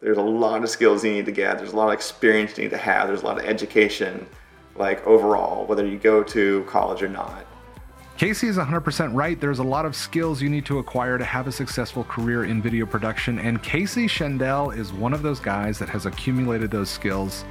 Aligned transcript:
There's 0.00 0.16
a 0.16 0.22
lot 0.22 0.62
of 0.62 0.70
skills 0.70 1.04
you 1.04 1.12
need 1.12 1.26
to 1.26 1.32
get. 1.32 1.58
There's 1.58 1.74
a 1.74 1.76
lot 1.76 1.88
of 1.88 1.92
experience 1.92 2.56
you 2.56 2.64
need 2.64 2.70
to 2.70 2.78
have. 2.78 3.08
There's 3.08 3.20
a 3.20 3.26
lot 3.26 3.38
of 3.38 3.44
education, 3.44 4.26
like 4.74 5.06
overall, 5.06 5.66
whether 5.66 5.86
you 5.86 5.98
go 5.98 6.22
to 6.22 6.64
college 6.64 7.02
or 7.02 7.08
not. 7.08 7.44
Casey 8.16 8.48
is 8.48 8.56
100% 8.56 9.14
right. 9.14 9.38
There's 9.38 9.58
a 9.58 9.62
lot 9.64 9.84
of 9.84 9.94
skills 9.94 10.40
you 10.40 10.48
need 10.48 10.64
to 10.66 10.78
acquire 10.78 11.18
to 11.18 11.24
have 11.24 11.46
a 11.46 11.52
successful 11.52 12.04
career 12.04 12.44
in 12.44 12.62
video 12.62 12.86
production, 12.86 13.38
and 13.38 13.62
Casey 13.62 14.06
Schendel 14.06 14.74
is 14.74 14.90
one 14.90 15.12
of 15.12 15.20
those 15.20 15.38
guys 15.38 15.78
that 15.78 15.90
has 15.90 16.06
accumulated 16.06 16.70
those 16.70 16.88
skills. 16.88 17.44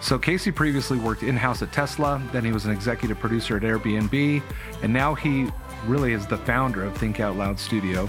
So, 0.00 0.18
Casey 0.20 0.52
previously 0.52 0.98
worked 0.98 1.24
in 1.24 1.36
house 1.36 1.62
at 1.62 1.72
Tesla, 1.72 2.22
then 2.32 2.44
he 2.44 2.52
was 2.52 2.64
an 2.64 2.70
executive 2.70 3.18
producer 3.18 3.56
at 3.56 3.64
Airbnb, 3.64 4.42
and 4.82 4.92
now 4.92 5.14
he 5.14 5.48
really 5.86 6.12
is 6.12 6.26
the 6.26 6.38
founder 6.38 6.84
of 6.84 6.96
Think 6.96 7.18
Out 7.18 7.36
Loud 7.36 7.58
Studio 7.58 8.08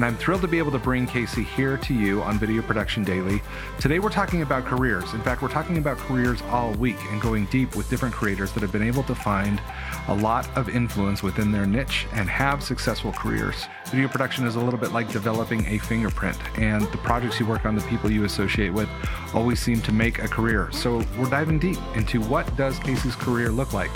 and 0.00 0.06
I'm 0.06 0.16
thrilled 0.16 0.40
to 0.40 0.48
be 0.48 0.56
able 0.56 0.72
to 0.72 0.78
bring 0.78 1.06
Casey 1.06 1.42
here 1.42 1.76
to 1.76 1.92
you 1.92 2.22
on 2.22 2.38
Video 2.38 2.62
Production 2.62 3.04
Daily. 3.04 3.42
Today 3.78 3.98
we're 3.98 4.08
talking 4.08 4.40
about 4.40 4.64
careers. 4.64 5.12
In 5.12 5.20
fact, 5.20 5.42
we're 5.42 5.48
talking 5.48 5.76
about 5.76 5.98
careers 5.98 6.40
all 6.48 6.72
week 6.72 6.96
and 7.10 7.20
going 7.20 7.44
deep 7.46 7.76
with 7.76 7.90
different 7.90 8.14
creators 8.14 8.50
that 8.52 8.62
have 8.62 8.72
been 8.72 8.82
able 8.82 9.02
to 9.02 9.14
find 9.14 9.60
a 10.08 10.14
lot 10.14 10.48
of 10.56 10.68
influence 10.68 11.22
within 11.22 11.52
their 11.52 11.66
niche 11.66 12.06
and 12.12 12.28
have 12.28 12.62
successful 12.62 13.12
careers. 13.12 13.66
Video 13.86 14.08
production 14.08 14.46
is 14.46 14.56
a 14.56 14.60
little 14.60 14.78
bit 14.78 14.92
like 14.92 15.10
developing 15.10 15.66
a 15.66 15.78
fingerprint, 15.78 16.36
and 16.58 16.82
the 16.92 16.98
projects 16.98 17.40
you 17.40 17.46
work 17.46 17.66
on, 17.66 17.74
the 17.74 17.82
people 17.82 18.10
you 18.10 18.24
associate 18.24 18.72
with, 18.72 18.88
always 19.34 19.60
seem 19.60 19.80
to 19.80 19.92
make 19.92 20.18
a 20.22 20.28
career. 20.28 20.68
So 20.72 21.02
we're 21.18 21.28
diving 21.28 21.58
deep 21.58 21.78
into 21.94 22.20
what 22.20 22.56
does 22.56 22.78
Casey's 22.78 23.16
career 23.16 23.50
look 23.50 23.72
like? 23.72 23.90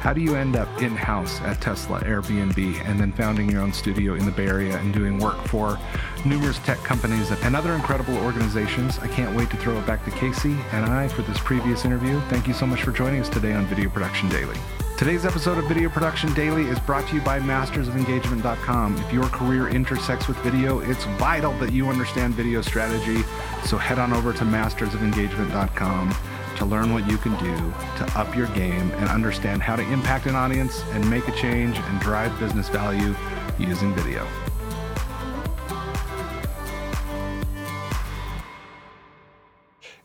How 0.00 0.12
do 0.12 0.20
you 0.20 0.36
end 0.36 0.56
up 0.56 0.68
in-house 0.80 1.40
at 1.40 1.60
Tesla, 1.60 2.00
Airbnb, 2.00 2.80
and 2.86 2.98
then 2.98 3.12
founding 3.12 3.50
your 3.50 3.62
own 3.62 3.72
studio 3.72 4.14
in 4.14 4.24
the 4.24 4.32
Bay 4.32 4.46
Area 4.46 4.78
and 4.78 4.94
doing 4.94 5.18
work 5.18 5.36
for 5.46 5.78
numerous 6.24 6.58
tech 6.60 6.78
companies 6.78 7.30
and 7.30 7.56
other 7.56 7.72
incredible 7.74 8.16
organizations. 8.18 8.98
I 8.98 9.08
can't 9.08 9.36
wait 9.36 9.50
to 9.50 9.56
throw 9.56 9.78
it 9.78 9.86
back 9.86 10.04
to 10.04 10.10
Casey 10.12 10.56
and 10.72 10.84
I 10.84 11.08
for 11.08 11.22
this 11.22 11.38
previous 11.38 11.84
interview. 11.84 12.20
Thank 12.28 12.46
you 12.46 12.54
so 12.54 12.66
much 12.66 12.82
for 12.82 12.92
joining 12.92 13.20
us 13.20 13.28
today 13.28 13.52
on 13.52 13.66
Video 13.66 13.88
Production 13.88 14.28
Daily. 14.28 14.56
Today's 15.00 15.24
episode 15.24 15.56
of 15.56 15.64
Video 15.64 15.88
Production 15.88 16.30
Daily 16.34 16.64
is 16.64 16.78
brought 16.80 17.08
to 17.08 17.14
you 17.14 17.22
by 17.22 17.40
mastersofengagement.com. 17.40 18.98
If 18.98 19.10
your 19.14 19.24
career 19.28 19.66
intersects 19.70 20.28
with 20.28 20.36
video, 20.40 20.80
it's 20.80 21.04
vital 21.16 21.52
that 21.52 21.72
you 21.72 21.88
understand 21.88 22.34
video 22.34 22.60
strategy. 22.60 23.22
So 23.64 23.78
head 23.78 23.98
on 23.98 24.12
over 24.12 24.34
to 24.34 24.44
mastersofengagement.com 24.44 26.14
to 26.58 26.64
learn 26.66 26.92
what 26.92 27.10
you 27.10 27.16
can 27.16 27.32
do 27.42 27.56
to 27.96 28.12
up 28.14 28.36
your 28.36 28.48
game 28.48 28.90
and 28.90 29.08
understand 29.08 29.62
how 29.62 29.74
to 29.74 29.82
impact 29.90 30.26
an 30.26 30.36
audience 30.36 30.82
and 30.90 31.08
make 31.08 31.26
a 31.28 31.32
change 31.32 31.78
and 31.78 32.00
drive 32.00 32.38
business 32.38 32.68
value 32.68 33.14
using 33.58 33.94
video. 33.94 34.28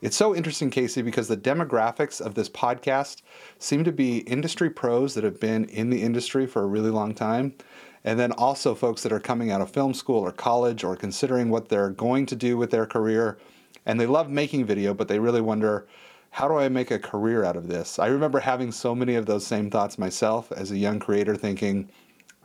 It's 0.02 0.16
so 0.16 0.36
interesting, 0.36 0.70
Casey, 0.70 1.00
because 1.00 1.28
the 1.28 1.36
demographics 1.38 2.20
of 2.20 2.34
this 2.34 2.50
podcast 2.50 3.22
seem 3.58 3.82
to 3.84 3.92
be 3.92 4.18
industry 4.18 4.68
pros 4.68 5.14
that 5.14 5.24
have 5.24 5.40
been 5.40 5.64
in 5.66 5.88
the 5.88 6.02
industry 6.02 6.46
for 6.46 6.62
a 6.62 6.66
really 6.66 6.90
long 6.90 7.14
time. 7.14 7.54
And 8.04 8.20
then 8.20 8.32
also 8.32 8.74
folks 8.74 9.02
that 9.02 9.12
are 9.12 9.20
coming 9.20 9.50
out 9.50 9.62
of 9.62 9.70
film 9.70 9.94
school 9.94 10.20
or 10.20 10.32
college 10.32 10.84
or 10.84 10.96
considering 10.96 11.48
what 11.48 11.68
they're 11.70 11.90
going 11.90 12.26
to 12.26 12.36
do 12.36 12.56
with 12.58 12.70
their 12.70 12.86
career. 12.86 13.38
And 13.86 13.98
they 13.98 14.06
love 14.06 14.28
making 14.28 14.66
video, 14.66 14.92
but 14.92 15.08
they 15.08 15.18
really 15.18 15.40
wonder, 15.40 15.86
how 16.30 16.46
do 16.46 16.56
I 16.56 16.68
make 16.68 16.90
a 16.90 16.98
career 16.98 17.42
out 17.42 17.56
of 17.56 17.66
this? 17.66 17.98
I 17.98 18.08
remember 18.08 18.38
having 18.38 18.72
so 18.72 18.94
many 18.94 19.14
of 19.14 19.24
those 19.24 19.46
same 19.46 19.70
thoughts 19.70 19.98
myself 19.98 20.52
as 20.52 20.70
a 20.70 20.76
young 20.76 20.98
creator, 20.98 21.34
thinking, 21.34 21.88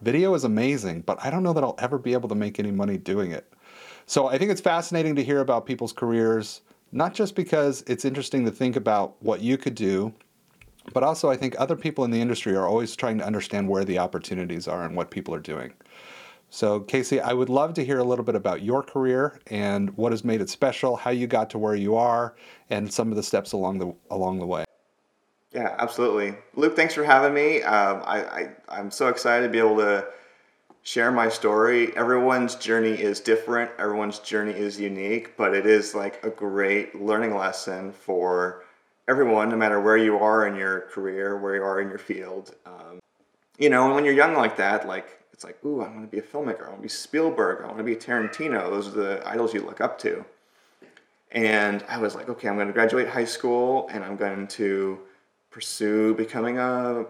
video 0.01 0.33
is 0.33 0.45
amazing, 0.45 1.01
but 1.01 1.23
I 1.23 1.29
don't 1.29 1.43
know 1.43 1.53
that 1.53 1.63
I'll 1.63 1.75
ever 1.79 1.97
be 1.97 2.13
able 2.13 2.29
to 2.29 2.35
make 2.35 2.59
any 2.59 2.71
money 2.71 2.97
doing 2.97 3.31
it. 3.31 3.51
So 4.05 4.27
I 4.27 4.37
think 4.37 4.51
it's 4.51 4.61
fascinating 4.61 5.15
to 5.15 5.23
hear 5.23 5.41
about 5.41 5.65
people's 5.65 5.93
careers 5.93 6.61
not 6.91 7.13
just 7.13 7.35
because 7.35 7.83
it's 7.87 8.05
interesting 8.05 8.45
to 8.45 8.51
think 8.51 8.75
about 8.75 9.15
what 9.21 9.41
you 9.41 9.57
could 9.57 9.75
do, 9.75 10.13
but 10.93 11.03
also 11.03 11.29
I 11.29 11.37
think 11.37 11.55
other 11.57 11.75
people 11.75 12.03
in 12.03 12.11
the 12.11 12.21
industry 12.21 12.55
are 12.55 12.67
always 12.67 12.95
trying 12.95 13.17
to 13.19 13.25
understand 13.25 13.67
where 13.69 13.85
the 13.85 13.99
opportunities 13.99 14.67
are 14.67 14.83
and 14.83 14.95
what 14.95 15.11
people 15.11 15.33
are 15.33 15.39
doing. 15.39 15.73
So, 16.53 16.81
Casey, 16.81 17.21
I 17.21 17.31
would 17.31 17.47
love 17.47 17.73
to 17.75 17.85
hear 17.85 17.99
a 17.99 18.03
little 18.03 18.25
bit 18.25 18.35
about 18.35 18.61
your 18.61 18.83
career 18.83 19.39
and 19.47 19.95
what 19.95 20.11
has 20.11 20.25
made 20.25 20.41
it 20.41 20.49
special, 20.49 20.97
how 20.97 21.11
you 21.11 21.25
got 21.25 21.49
to 21.51 21.57
where 21.57 21.75
you 21.75 21.95
are, 21.95 22.35
and 22.69 22.91
some 22.91 23.09
of 23.09 23.15
the 23.15 23.23
steps 23.23 23.53
along 23.53 23.77
the 23.77 23.95
along 24.09 24.39
the 24.39 24.45
way. 24.45 24.65
Yeah, 25.53 25.75
absolutely, 25.79 26.35
Luke. 26.55 26.75
Thanks 26.75 26.93
for 26.93 27.05
having 27.05 27.33
me. 27.33 27.61
Um, 27.61 28.01
I, 28.05 28.23
I 28.23 28.49
I'm 28.67 28.91
so 28.91 29.07
excited 29.07 29.47
to 29.47 29.51
be 29.51 29.59
able 29.59 29.77
to 29.77 30.05
share 30.83 31.11
my 31.11 31.29
story. 31.29 31.95
Everyone's 31.95 32.55
journey 32.55 32.91
is 32.91 33.19
different, 33.19 33.71
everyone's 33.77 34.19
journey 34.19 34.53
is 34.53 34.79
unique, 34.79 35.37
but 35.37 35.53
it 35.53 35.65
is 35.65 35.93
like 35.93 36.23
a 36.25 36.29
great 36.29 36.99
learning 36.99 37.35
lesson 37.35 37.91
for 37.91 38.63
everyone, 39.07 39.49
no 39.49 39.57
matter 39.57 39.79
where 39.79 39.97
you 39.97 40.17
are 40.17 40.47
in 40.47 40.55
your 40.55 40.81
career, 40.81 41.37
where 41.37 41.55
you 41.55 41.63
are 41.63 41.81
in 41.81 41.89
your 41.89 41.99
field. 41.99 42.55
Um, 42.65 42.99
you 43.57 43.69
know, 43.69 43.85
and 43.85 43.95
when 43.95 44.05
you're 44.05 44.13
young 44.13 44.33
like 44.33 44.57
that, 44.57 44.87
like 44.87 45.19
it's 45.33 45.43
like, 45.43 45.63
ooh, 45.65 45.81
I 45.81 45.87
want 45.89 46.01
to 46.01 46.07
be 46.07 46.19
a 46.19 46.21
filmmaker. 46.21 46.65
I 46.65 46.69
want 46.69 46.79
to 46.79 46.83
be 46.83 46.89
Spielberg. 46.89 47.63
I 47.63 47.67
want 47.67 47.77
to 47.77 47.83
be 47.83 47.95
Tarantino. 47.95 48.69
Those 48.69 48.87
are 48.87 48.91
the 48.91 49.27
idols 49.27 49.53
you 49.53 49.61
look 49.61 49.81
up 49.81 49.99
to. 49.99 50.25
And 51.31 51.83
I 51.87 51.97
was 51.97 52.15
like, 52.15 52.27
okay, 52.27 52.49
I'm 52.49 52.55
going 52.55 52.67
to 52.67 52.73
graduate 52.73 53.07
high 53.07 53.25
school 53.25 53.89
and 53.91 54.03
I'm 54.03 54.17
going 54.17 54.47
to 54.47 54.99
pursue 55.49 56.13
becoming 56.15 56.57
a 56.57 57.05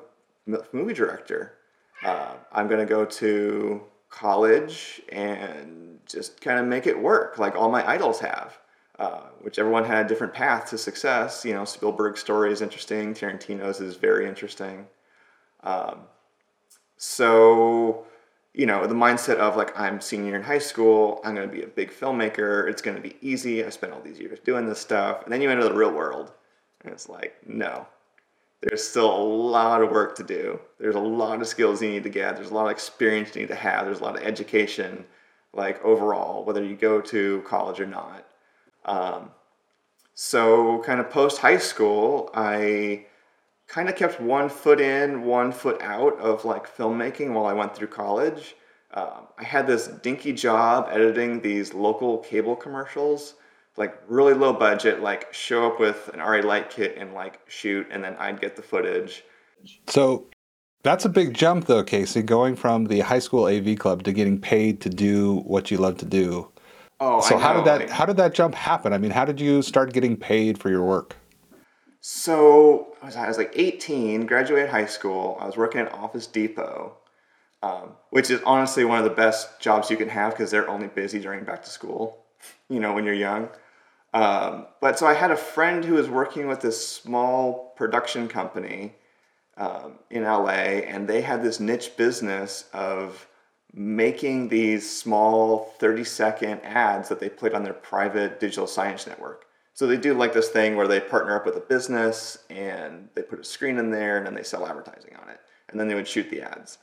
movie 0.72 0.94
director 0.94 1.54
uh, 2.04 2.34
I'm 2.52 2.68
going 2.68 2.80
to 2.80 2.86
go 2.86 3.06
to 3.06 3.82
college 4.10 5.02
and 5.10 6.00
just 6.06 6.42
kind 6.42 6.60
of 6.60 6.66
make 6.66 6.88
it 6.88 7.00
work 7.00 7.38
like 7.38 7.56
all 7.56 7.70
my 7.70 7.88
idols 7.90 8.20
have. 8.20 8.58
Uh, 9.00 9.22
which 9.40 9.58
everyone 9.58 9.84
had 9.84 10.06
a 10.06 10.08
different 10.08 10.32
path 10.32 10.70
to 10.70 10.78
success. 10.78 11.44
You 11.44 11.54
know, 11.54 11.66
Spielberg's 11.66 12.20
story 12.20 12.52
is 12.52 12.62
interesting. 12.62 13.16
Tarantino's 13.16 13.82
is 13.82 13.96
very 13.96 14.28
interesting. 14.28 14.86
Um, 15.64 16.02
so, 16.98 18.06
you 18.54 18.68
know, 18.68 18.86
the 18.86 18.94
mindset 18.94 19.38
of 19.38 19.56
like 19.56 19.76
I'm 19.80 20.02
senior 20.02 20.36
in 20.36 20.44
high 20.44 20.60
school, 20.60 21.20
I'm 21.26 21.34
going 21.34 21.50
to 21.50 21.56
be 21.56 21.64
a 21.64 21.68
big 21.68 21.92
filmmaker. 21.92 22.70
It's 22.70 22.84
going 22.84 22.96
to 22.96 23.02
be 23.02 23.16
easy. 23.22 23.66
I 23.66 23.70
spent 23.70 23.92
all 23.92 24.02
these 24.02 24.20
years 24.20 24.38
doing 24.44 24.68
this 24.68 24.80
stuff, 24.80 25.24
and 25.24 25.34
then 25.34 25.42
you 25.42 25.50
enter 25.50 25.64
the 25.64 25.74
real 25.74 25.94
world, 25.94 26.32
and 26.84 26.94
it's 26.94 27.10
like, 27.10 27.36
no, 27.48 27.88
there's 28.62 28.88
still 28.88 29.12
a 29.12 29.24
lot 29.24 29.82
of 29.82 29.90
work 29.90 30.16
to 30.18 30.24
do. 30.24 30.60
There's 30.80 30.96
a 30.96 31.00
lot 31.00 31.42
of 31.42 31.48
skills 31.48 31.82
you 31.82 31.90
need 31.90 32.04
to 32.04 32.10
get. 32.10 32.36
There's 32.36 32.52
a 32.52 32.54
lot 32.54 32.66
of 32.66 32.72
experience 32.72 33.36
you 33.36 33.42
need 33.42 33.48
to 33.48 33.56
have. 33.56 33.86
There's 33.86 34.00
a 34.00 34.04
lot 34.04 34.16
of 34.16 34.24
education, 34.24 35.06
like 35.54 35.84
overall, 35.84 36.46
whether 36.46 36.64
you 36.64 36.76
go 36.76 37.02
to 37.02 37.42
college 37.48 37.80
or 37.80 37.88
not. 37.88 38.28
Um, 38.86 39.32
so, 40.14 40.84
kind 40.86 41.00
of 41.00 41.10
post 41.10 41.40
high 41.40 41.58
school, 41.58 42.30
I 42.36 43.06
kind 43.68 43.90
of 43.90 43.96
kept 43.96 44.22
one 44.22 44.50
foot 44.50 44.80
in, 44.80 45.24
one 45.24 45.52
foot 45.52 45.82
out 45.82 46.20
of 46.20 46.46
like 46.46 46.76
filmmaking 46.76 47.34
while 47.34 47.46
I 47.46 47.54
went 47.54 47.76
through 47.76 47.88
college. 47.88 48.56
Um, 48.94 49.28
I 49.40 49.44
had 49.44 49.66
this 49.66 49.88
dinky 49.88 50.34
job 50.34 50.90
editing 50.92 51.42
these 51.42 51.74
local 51.74 52.20
cable 52.20 52.56
commercials 52.56 53.36
like 53.78 53.98
really 54.08 54.34
low 54.34 54.54
budget, 54.54 55.02
like 55.02 55.34
show 55.34 55.68
up 55.68 55.80
with 55.80 56.10
an 56.14 56.20
Arri 56.20 56.44
light 56.44 56.70
kit 56.70 56.96
and 56.98 57.14
like 57.14 57.40
shoot, 57.48 57.88
and 57.90 58.04
then 58.04 58.16
I'd 58.20 58.42
get 58.42 58.56
the 58.56 58.62
footage. 58.62 59.24
So 59.88 60.28
that's 60.84 61.06
a 61.06 61.10
big 61.10 61.34
jump, 61.34 61.66
though, 61.66 61.84
Casey, 61.84 62.22
going 62.22 62.56
from 62.56 62.86
the 62.86 63.02
high 63.02 63.20
school 63.20 63.46
AV 63.46 63.78
club 63.78 64.04
to 64.04 64.12
getting 64.12 64.40
paid 64.40 64.82
to 64.82 64.90
do 64.90 65.38
what 65.42 65.70
you 65.70 65.78
love 65.78 65.98
to 66.00 66.06
do. 66.06 66.52
Oh, 67.00 67.22
so 67.22 67.38
how 67.38 67.54
did 67.54 67.66
that 67.66 67.80
like, 67.82 67.90
how 67.90 68.06
did 68.06 68.18
that 68.18 68.34
jump 68.34 68.54
happen? 68.56 68.94
I 68.94 68.98
mean, 68.98 69.12
how 69.12 69.26
did 69.26 69.40
you 69.40 69.62
start 69.62 69.94
getting 69.94 70.18
paid 70.18 70.60
for 70.60 70.70
your 70.70 70.84
work? 70.84 71.16
So 72.00 72.96
I 73.02 73.06
was, 73.08 73.16
I 73.16 73.28
was 73.28 73.38
like 73.38 73.54
18, 73.56 74.26
graduated 74.26 74.70
high 74.70 74.86
school. 74.86 75.38
I 75.40 75.46
was 75.46 75.58
working 75.58 75.82
at 75.82 75.92
Office 75.94 76.28
Depot, 76.28 76.98
um, 77.64 77.94
which 78.10 78.30
is 78.30 78.42
honestly 78.44 78.86
one 78.86 78.98
of 78.98 79.04
the 79.04 79.12
best 79.12 79.60
jobs 79.60 79.90
you 79.90 79.98
can 79.98 80.10
have 80.10 80.34
because 80.34 80.52
they're 80.52 80.70
only 80.70 80.88
busy 80.88 81.20
during 81.20 81.44
back 81.44 81.64
to 81.64 81.70
school. 81.70 82.26
You 82.72 82.80
know, 82.80 82.94
when 82.94 83.04
you're 83.04 83.14
young. 83.14 83.50
Um, 84.14 84.68
but 84.82 85.00
so 85.00 85.08
I 85.08 85.14
had 85.14 85.32
a 85.32 85.38
friend 85.38 85.86
who 85.86 85.94
was 85.96 86.10
working 86.10 86.48
with 86.48 86.62
this 86.62 86.86
small 86.86 87.74
production 87.78 88.28
company 88.28 88.96
um, 89.58 90.00
in 90.10 90.24
LA, 90.24 90.82
and 90.88 91.08
they 91.08 91.22
had 91.22 91.44
this 91.44 91.60
niche 91.60 91.96
business 91.98 92.66
of 92.74 93.28
making 93.74 94.50
these 94.50 94.90
small 94.90 95.74
30 95.80 96.04
second 96.04 96.62
ads 96.62 97.08
that 97.10 97.20
they 97.20 97.30
put 97.30 97.54
on 97.54 97.64
their 97.64 97.74
private 97.74 98.40
digital 98.40 98.66
signage 98.66 99.08
network. 99.08 99.46
So 99.74 99.88
they 99.88 99.98
do 99.98 100.14
like 100.14 100.34
this 100.34 100.50
thing 100.50 100.76
where 100.76 100.88
they 100.88 101.00
partner 101.00 101.36
up 101.36 101.46
with 101.46 101.56
a 101.56 101.62
business 101.62 102.38
and 102.50 103.08
they 103.16 103.22
put 103.22 103.40
a 103.40 103.44
screen 103.44 103.78
in 103.78 103.90
there 103.90 104.18
and 104.18 104.26
then 104.26 104.34
they 104.34 104.44
sell 104.44 104.68
advertising 104.68 105.16
on 105.22 105.30
it. 105.30 105.40
And 105.70 105.80
then 105.80 105.88
they 105.88 105.96
would 105.96 106.08
shoot 106.08 106.30
the 106.30 106.42
ads. 106.42 106.78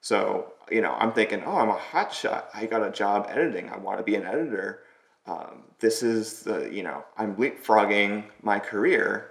So, 0.00 0.52
you 0.70 0.80
know, 0.80 0.92
I'm 0.92 1.12
thinking, 1.12 1.42
oh, 1.44 1.56
I'm 1.56 1.70
a 1.70 1.76
hotshot. 1.76 2.44
I 2.54 2.66
got 2.66 2.86
a 2.86 2.92
job 2.92 3.26
editing. 3.28 3.68
I 3.70 3.78
want 3.78 3.98
to 3.98 4.04
be 4.04 4.14
an 4.14 4.24
editor 4.24 4.80
um, 5.26 5.64
this 5.78 6.02
is 6.02 6.40
the 6.40 6.68
you 6.72 6.82
know 6.82 7.04
I'm 7.16 7.36
leapfrogging 7.36 8.24
my 8.42 8.58
career, 8.58 9.30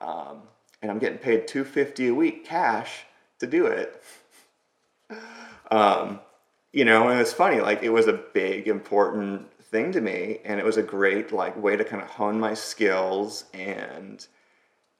um, 0.00 0.42
and 0.80 0.90
I'm 0.90 0.98
getting 0.98 1.18
paid 1.18 1.48
two 1.48 1.64
fifty 1.64 2.08
a 2.08 2.14
week 2.14 2.44
cash 2.44 3.04
to 3.40 3.46
do 3.46 3.66
it. 3.66 4.02
um, 5.70 6.20
you 6.72 6.84
know, 6.84 7.08
and 7.08 7.20
it's 7.20 7.32
funny 7.32 7.60
like 7.60 7.82
it 7.82 7.90
was 7.90 8.06
a 8.06 8.12
big 8.12 8.68
important 8.68 9.52
thing 9.64 9.92
to 9.92 10.00
me, 10.00 10.38
and 10.44 10.60
it 10.60 10.64
was 10.64 10.76
a 10.76 10.82
great 10.82 11.32
like 11.32 11.60
way 11.60 11.76
to 11.76 11.84
kind 11.84 12.02
of 12.02 12.08
hone 12.08 12.38
my 12.38 12.54
skills 12.54 13.46
and 13.52 14.26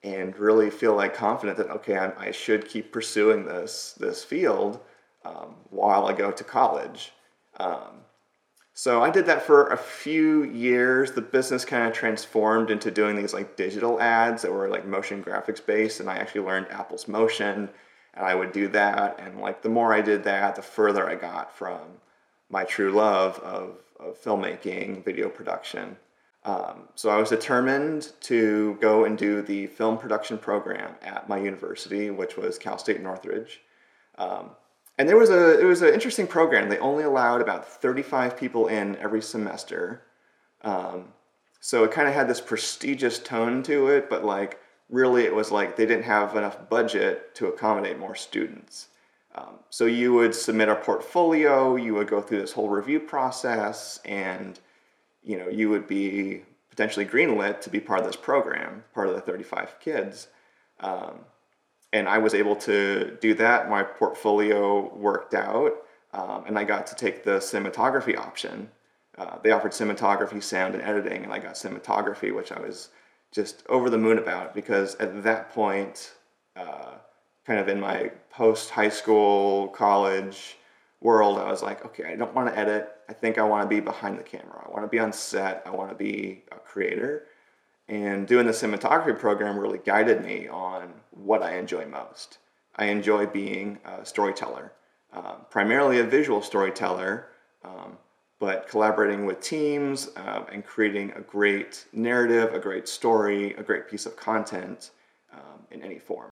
and 0.02 0.36
really 0.36 0.70
feel 0.70 0.96
like 0.96 1.14
confident 1.14 1.56
that 1.58 1.70
okay, 1.70 1.96
I, 1.96 2.28
I 2.28 2.30
should 2.32 2.68
keep 2.68 2.92
pursuing 2.92 3.44
this 3.44 3.94
this 3.98 4.24
field 4.24 4.80
um, 5.24 5.54
while 5.70 6.06
I 6.06 6.14
go 6.14 6.32
to 6.32 6.44
college. 6.44 7.12
So 8.74 9.02
I 9.02 9.10
did 9.10 9.26
that 9.26 9.42
for 9.42 9.66
a 9.66 9.76
few 9.76 10.44
years. 10.44 11.12
The 11.12 11.20
business 11.20 11.64
kind 11.64 11.86
of 11.86 11.92
transformed 11.92 12.70
into 12.70 12.90
doing 12.90 13.16
these 13.16 13.34
like 13.34 13.56
digital 13.56 14.00
ads 14.00 14.42
that 14.42 14.52
were 14.52 14.68
like 14.68 14.86
motion 14.86 15.22
graphics 15.22 15.64
based, 15.64 16.00
and 16.00 16.08
I 16.08 16.16
actually 16.16 16.46
learned 16.46 16.68
Apple's 16.70 17.06
Motion, 17.06 17.68
and 18.14 18.26
I 18.26 18.34
would 18.34 18.52
do 18.52 18.68
that. 18.68 19.20
And 19.20 19.40
like 19.40 19.62
the 19.62 19.68
more 19.68 19.92
I 19.92 20.00
did 20.00 20.24
that, 20.24 20.56
the 20.56 20.62
further 20.62 21.08
I 21.08 21.16
got 21.16 21.54
from 21.56 21.80
my 22.48 22.64
true 22.64 22.92
love 22.92 23.38
of, 23.40 23.76
of 24.00 24.22
filmmaking, 24.22 25.04
video 25.04 25.28
production. 25.28 25.96
Um, 26.44 26.88
so 26.94 27.10
I 27.10 27.18
was 27.18 27.28
determined 27.28 28.12
to 28.22 28.76
go 28.80 29.04
and 29.04 29.16
do 29.16 29.42
the 29.42 29.66
film 29.68 29.96
production 29.98 30.38
program 30.38 30.94
at 31.02 31.28
my 31.28 31.38
university, 31.38 32.10
which 32.10 32.36
was 32.36 32.58
Cal 32.58 32.78
State 32.78 33.00
Northridge. 33.00 33.60
Um, 34.18 34.50
and 35.02 35.08
there 35.08 35.16
was 35.16 35.30
a 35.30 35.58
it 35.58 35.64
was 35.64 35.82
an 35.82 35.92
interesting 35.92 36.28
program. 36.28 36.68
They 36.68 36.78
only 36.78 37.02
allowed 37.02 37.40
about 37.40 37.66
35 37.66 38.36
people 38.36 38.68
in 38.68 38.94
every 38.98 39.20
semester. 39.20 40.04
Um, 40.62 41.08
so 41.58 41.82
it 41.82 41.90
kind 41.90 42.06
of 42.06 42.14
had 42.14 42.28
this 42.28 42.40
prestigious 42.40 43.18
tone 43.18 43.64
to 43.64 43.88
it, 43.88 44.08
but 44.08 44.24
like 44.24 44.60
really 44.88 45.24
it 45.24 45.34
was 45.34 45.50
like 45.50 45.74
they 45.74 45.86
didn't 45.86 46.04
have 46.04 46.36
enough 46.36 46.68
budget 46.70 47.34
to 47.34 47.48
accommodate 47.48 47.98
more 47.98 48.14
students. 48.14 48.90
Um, 49.34 49.58
so 49.70 49.86
you 49.86 50.12
would 50.12 50.36
submit 50.36 50.68
a 50.68 50.76
portfolio, 50.76 51.74
you 51.74 51.94
would 51.94 52.06
go 52.06 52.20
through 52.20 52.40
this 52.40 52.52
whole 52.52 52.68
review 52.68 53.00
process, 53.00 53.98
and 54.04 54.60
you 55.24 55.36
know 55.36 55.48
you 55.48 55.68
would 55.68 55.88
be 55.88 56.42
potentially 56.70 57.06
greenlit 57.06 57.60
to 57.62 57.70
be 57.70 57.80
part 57.80 57.98
of 57.98 58.06
this 58.06 58.14
program, 58.14 58.84
part 58.94 59.08
of 59.08 59.16
the 59.16 59.20
35 59.20 59.80
kids. 59.80 60.28
Um, 60.78 61.24
and 61.92 62.08
I 62.08 62.18
was 62.18 62.34
able 62.34 62.56
to 62.56 63.16
do 63.20 63.34
that. 63.34 63.68
My 63.68 63.82
portfolio 63.82 64.92
worked 64.94 65.34
out, 65.34 65.72
um, 66.12 66.44
and 66.46 66.58
I 66.58 66.64
got 66.64 66.86
to 66.88 66.94
take 66.94 67.24
the 67.24 67.32
cinematography 67.32 68.16
option. 68.16 68.70
Uh, 69.18 69.36
they 69.42 69.50
offered 69.50 69.72
cinematography, 69.72 70.42
sound, 70.42 70.74
and 70.74 70.82
editing, 70.82 71.22
and 71.24 71.32
I 71.32 71.38
got 71.38 71.54
cinematography, 71.54 72.34
which 72.34 72.50
I 72.50 72.60
was 72.60 72.88
just 73.30 73.62
over 73.68 73.90
the 73.90 73.98
moon 73.98 74.18
about 74.18 74.54
because 74.54 74.94
at 74.96 75.22
that 75.24 75.52
point, 75.52 76.14
uh, 76.56 76.92
kind 77.46 77.58
of 77.58 77.68
in 77.68 77.80
my 77.80 78.10
post 78.30 78.70
high 78.70 78.88
school, 78.88 79.68
college 79.68 80.56
world, 81.00 81.38
I 81.38 81.50
was 81.50 81.62
like, 81.62 81.84
okay, 81.84 82.04
I 82.04 82.16
don't 82.16 82.34
want 82.34 82.48
to 82.48 82.58
edit. 82.58 82.90
I 83.08 83.12
think 83.12 83.36
I 83.36 83.42
want 83.42 83.62
to 83.62 83.68
be 83.68 83.80
behind 83.80 84.18
the 84.18 84.22
camera. 84.22 84.64
I 84.66 84.70
want 84.70 84.84
to 84.84 84.88
be 84.88 84.98
on 84.98 85.12
set. 85.12 85.62
I 85.66 85.70
want 85.70 85.90
to 85.90 85.96
be 85.96 86.44
a 86.52 86.56
creator. 86.56 87.26
And 87.88 88.26
doing 88.26 88.46
the 88.46 88.52
cinematography 88.52 89.18
program 89.18 89.58
really 89.58 89.80
guided 89.84 90.24
me 90.24 90.48
on 90.48 90.92
what 91.24 91.42
I 91.42 91.56
enjoy 91.58 91.86
most. 91.86 92.38
I 92.76 92.86
enjoy 92.86 93.26
being 93.26 93.78
a 93.84 94.04
storyteller, 94.04 94.72
uh, 95.12 95.34
primarily 95.50 96.00
a 96.00 96.04
visual 96.04 96.40
storyteller, 96.42 97.28
um, 97.64 97.98
but 98.38 98.68
collaborating 98.68 99.26
with 99.26 99.40
teams 99.40 100.10
uh, 100.16 100.44
and 100.50 100.64
creating 100.64 101.12
a 101.12 101.20
great 101.20 101.86
narrative, 101.92 102.54
a 102.54 102.58
great 102.58 102.88
story, 102.88 103.54
a 103.54 103.62
great 103.62 103.88
piece 103.88 104.06
of 104.06 104.16
content 104.16 104.90
um, 105.32 105.60
in 105.70 105.82
any 105.82 105.98
form. 105.98 106.28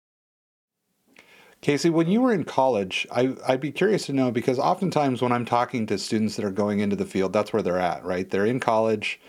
Casey, 1.60 1.90
when 1.90 2.08
you 2.08 2.22
were 2.22 2.32
in 2.32 2.44
college, 2.44 3.06
I, 3.12 3.34
would 3.48 3.60
be 3.60 3.70
curious 3.70 4.06
to 4.06 4.14
know 4.14 4.30
because 4.30 4.58
oftentimes 4.58 5.20
when 5.20 5.30
I'm 5.30 5.44
talking 5.44 5.84
to 5.86 5.98
students 5.98 6.36
that 6.36 6.44
are 6.44 6.50
going 6.50 6.80
into 6.80 6.96
the 6.96 7.04
field, 7.04 7.34
that's 7.34 7.52
where 7.52 7.60
they're 7.60 7.78
at, 7.78 8.02
right? 8.02 8.28
They're 8.28 8.46
in 8.46 8.60
college 8.60 9.20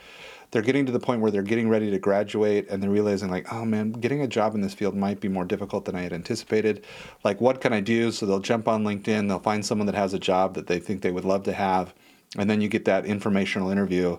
they're 0.52 0.62
getting 0.62 0.86
to 0.86 0.92
the 0.92 1.00
point 1.00 1.22
where 1.22 1.32
they're 1.32 1.42
getting 1.42 1.70
ready 1.70 1.90
to 1.90 1.98
graduate 1.98 2.68
and 2.70 2.84
they're 2.84 2.90
realizing 2.90 3.30
like 3.30 3.52
oh 3.52 3.66
man 3.66 3.92
getting 3.92 4.22
a 4.22 4.28
job 4.28 4.54
in 4.54 4.62
this 4.62 4.74
field 4.74 4.96
might 4.96 5.20
be 5.20 5.28
more 5.28 5.46
difficult 5.46 5.86
than 5.86 5.96
i 5.96 6.02
had 6.02 6.14
anticipated. 6.14 6.86
Like 7.24 7.42
what 7.42 7.62
can 7.62 7.74
i 7.74 7.80
do? 7.80 8.12
So 8.12 8.26
they'll 8.26 8.40
jump 8.40 8.68
on 8.68 8.84
linkedin 8.84 9.28
they'll 9.28 9.40
find 9.40 9.66
someone 9.66 9.88
that 9.88 9.96
has 9.96 10.14
a 10.14 10.20
job 10.20 10.54
that 10.56 10.68
they 10.68 10.80
think 10.80 11.02
they 11.02 11.12
would 11.12 11.26
love 11.26 11.44
to 11.44 11.54
have 11.54 11.94
and 12.38 12.50
then 12.50 12.62
you 12.62 12.70
get 12.70 12.86
that 12.86 13.06
informational 13.06 13.72
interview. 13.72 14.18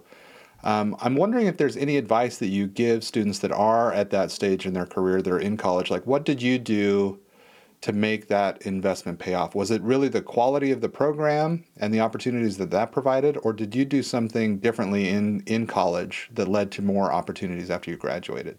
Um, 0.65 0.97
i'm 1.01 1.17
wondering 1.17 1.47
if 1.47 1.57
there's 1.57 1.77
any 1.77 1.97
advice 1.97 2.39
that 2.39 2.49
you 2.49 2.67
give 2.67 3.05
students 3.05 3.41
that 3.41 3.53
are 3.53 3.93
at 3.93 4.11
that 4.11 4.31
stage 4.31 4.65
in 4.65 4.75
their 4.75 4.87
career 4.87 5.21
that 5.21 5.33
are 5.33 5.39
in 5.39 5.57
college. 5.57 5.91
Like 5.91 6.07
what 6.07 6.25
did 6.25 6.41
you 6.41 6.59
do 6.59 7.19
to 7.83 7.93
make 7.93 8.29
that 8.29 8.63
investment 8.63 9.19
pay 9.19 9.35
off? 9.35 9.55
Was 9.55 9.71
it 9.71 9.83
really 9.83 10.09
the 10.09 10.23
quality 10.23 10.71
of 10.71 10.81
the 10.81 10.89
program 10.89 11.65
and 11.77 11.93
the 11.93 12.01
opportunities 12.01 12.57
that 12.59 12.71
that 12.71 12.93
provided, 12.93 13.37
or 13.43 13.53
did 13.53 13.75
you 13.75 13.85
do 13.85 14.03
something 14.03 14.59
differently 14.59 15.09
in, 15.09 15.43
in 15.47 15.67
college 15.67 16.31
that 16.33 16.49
led 16.49 16.71
to 16.73 16.83
more 16.83 17.13
opportunities 17.13 17.71
after 17.71 17.91
you 17.91 17.97
graduated? 17.97 18.59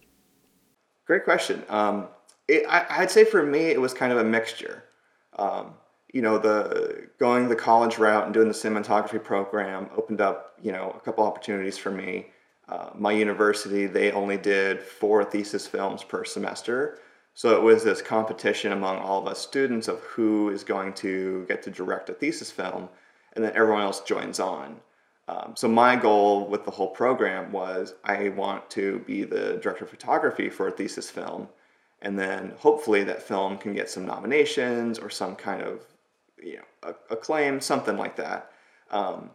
Great 1.07 1.23
question. 1.23 1.63
Um, 1.69 2.07
it, 2.47 2.65
I, 2.67 2.99
would 2.99 3.11
say 3.11 3.23
for 3.23 3.43
me, 3.43 3.67
it 3.67 3.79
was 3.79 3.93
kind 3.93 4.11
of 4.11 4.19
a 4.19 4.23
mixture. 4.23 4.83
Um, 5.37 5.75
you 6.13 6.21
know, 6.21 6.37
the 6.37 7.07
going 7.17 7.47
the 7.47 7.55
college 7.55 7.97
route 7.97 8.25
and 8.25 8.33
doing 8.33 8.47
the 8.47 8.53
cinematography 8.53 9.23
program 9.23 9.89
opened 9.97 10.21
up, 10.21 10.53
you 10.61 10.71
know, 10.71 10.93
a 10.95 10.99
couple 10.99 11.25
opportunities 11.25 11.77
for 11.77 11.91
me. 11.91 12.27
Uh, 12.69 12.89
my 12.95 13.11
university, 13.11 13.87
they 13.87 14.11
only 14.11 14.37
did 14.37 14.81
four 14.81 15.23
thesis 15.23 15.65
films 15.65 16.03
per 16.03 16.23
semester. 16.23 16.99
So 17.33 17.56
it 17.56 17.63
was 17.63 17.83
this 17.83 18.01
competition 18.01 18.71
among 18.71 19.00
all 19.00 19.21
of 19.21 19.27
us 19.27 19.39
students 19.39 19.88
of 19.88 20.00
who 20.01 20.50
is 20.50 20.63
going 20.63 20.94
to 20.95 21.45
get 21.47 21.63
to 21.63 21.71
direct 21.71 22.09
a 22.09 22.13
thesis 22.13 22.51
film, 22.51 22.89
and 23.33 23.44
then 23.44 23.53
everyone 23.56 23.81
else 23.81 24.01
joins 24.01 24.39
on. 24.39 24.77
Um, 25.27 25.53
so 25.56 25.68
my 25.68 25.95
goal 25.95 26.47
with 26.47 26.65
the 26.65 26.71
whole 26.71 26.89
program 26.89 27.51
was 27.51 27.95
I 28.03 28.30
want 28.30 28.69
to 28.71 29.00
be 29.00 29.24
the 29.24 29.57
director 29.62 29.85
of 29.85 29.89
photography 29.89 30.50
for 30.50 30.68
a 30.68 30.71
thesis 30.71 31.09
film, 31.09 31.47
and 32.01 32.19
then 32.19 32.53
hopefully 32.59 33.03
that 33.06 33.24
film 33.24 33.57
can 33.57 33.74
get 33.74 33.89
some 33.89 34.06
nominations 34.06 35.00
or 35.00 35.09
some 35.09 35.36
kind 35.36 35.62
of 35.63 35.79
you 36.41 36.57
know 36.57 36.94
acclaim, 37.09 37.62
something 37.62 37.97
like 37.97 38.18
that. 38.18 38.51
Um, 38.91 39.31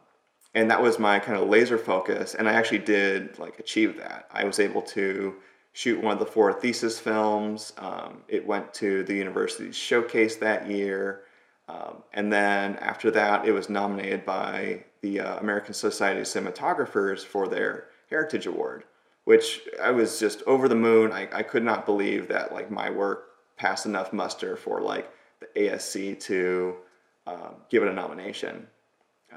and 0.54 0.70
that 0.70 0.82
was 0.82 0.98
my 0.98 1.18
kind 1.18 1.38
of 1.40 1.48
laser 1.48 1.78
focus, 1.78 2.34
and 2.34 2.48
I 2.48 2.52
actually 2.52 2.78
did 2.78 3.38
like 3.38 3.58
achieve 3.58 3.96
that. 3.96 4.28
I 4.30 4.44
was 4.44 4.60
able 4.60 4.82
to 4.82 5.34
shoot 5.72 6.02
one 6.02 6.12
of 6.12 6.18
the 6.18 6.26
four 6.26 6.52
thesis 6.52 6.98
films. 6.98 7.72
Um, 7.78 8.22
it 8.28 8.46
went 8.46 8.74
to 8.74 9.04
the 9.04 9.14
university's 9.14 9.76
showcase 9.76 10.36
that 10.36 10.68
year. 10.68 11.22
Um, 11.68 12.02
and 12.14 12.32
then 12.32 12.76
after 12.76 13.10
that, 13.12 13.46
it 13.46 13.52
was 13.52 13.68
nominated 13.68 14.24
by 14.24 14.84
the 15.02 15.20
uh, 15.20 15.38
American 15.38 15.74
Society 15.74 16.20
of 16.20 16.26
Cinematographers 16.26 17.24
for 17.24 17.46
their 17.46 17.88
Heritage 18.10 18.46
Award, 18.46 18.84
which 19.24 19.60
I 19.82 19.90
was 19.90 20.18
just 20.18 20.42
over 20.46 20.68
the 20.68 20.74
moon. 20.74 21.12
I, 21.12 21.28
I 21.32 21.42
could 21.42 21.62
not 21.62 21.84
believe 21.84 22.28
that 22.28 22.52
like 22.52 22.70
my 22.70 22.90
work 22.90 23.26
passed 23.56 23.86
enough 23.86 24.12
muster 24.12 24.56
for 24.56 24.80
like 24.80 25.10
the 25.40 25.46
ASC 25.60 26.18
to 26.20 26.76
um, 27.26 27.56
give 27.68 27.82
it 27.82 27.88
a 27.88 27.92
nomination. 27.92 28.66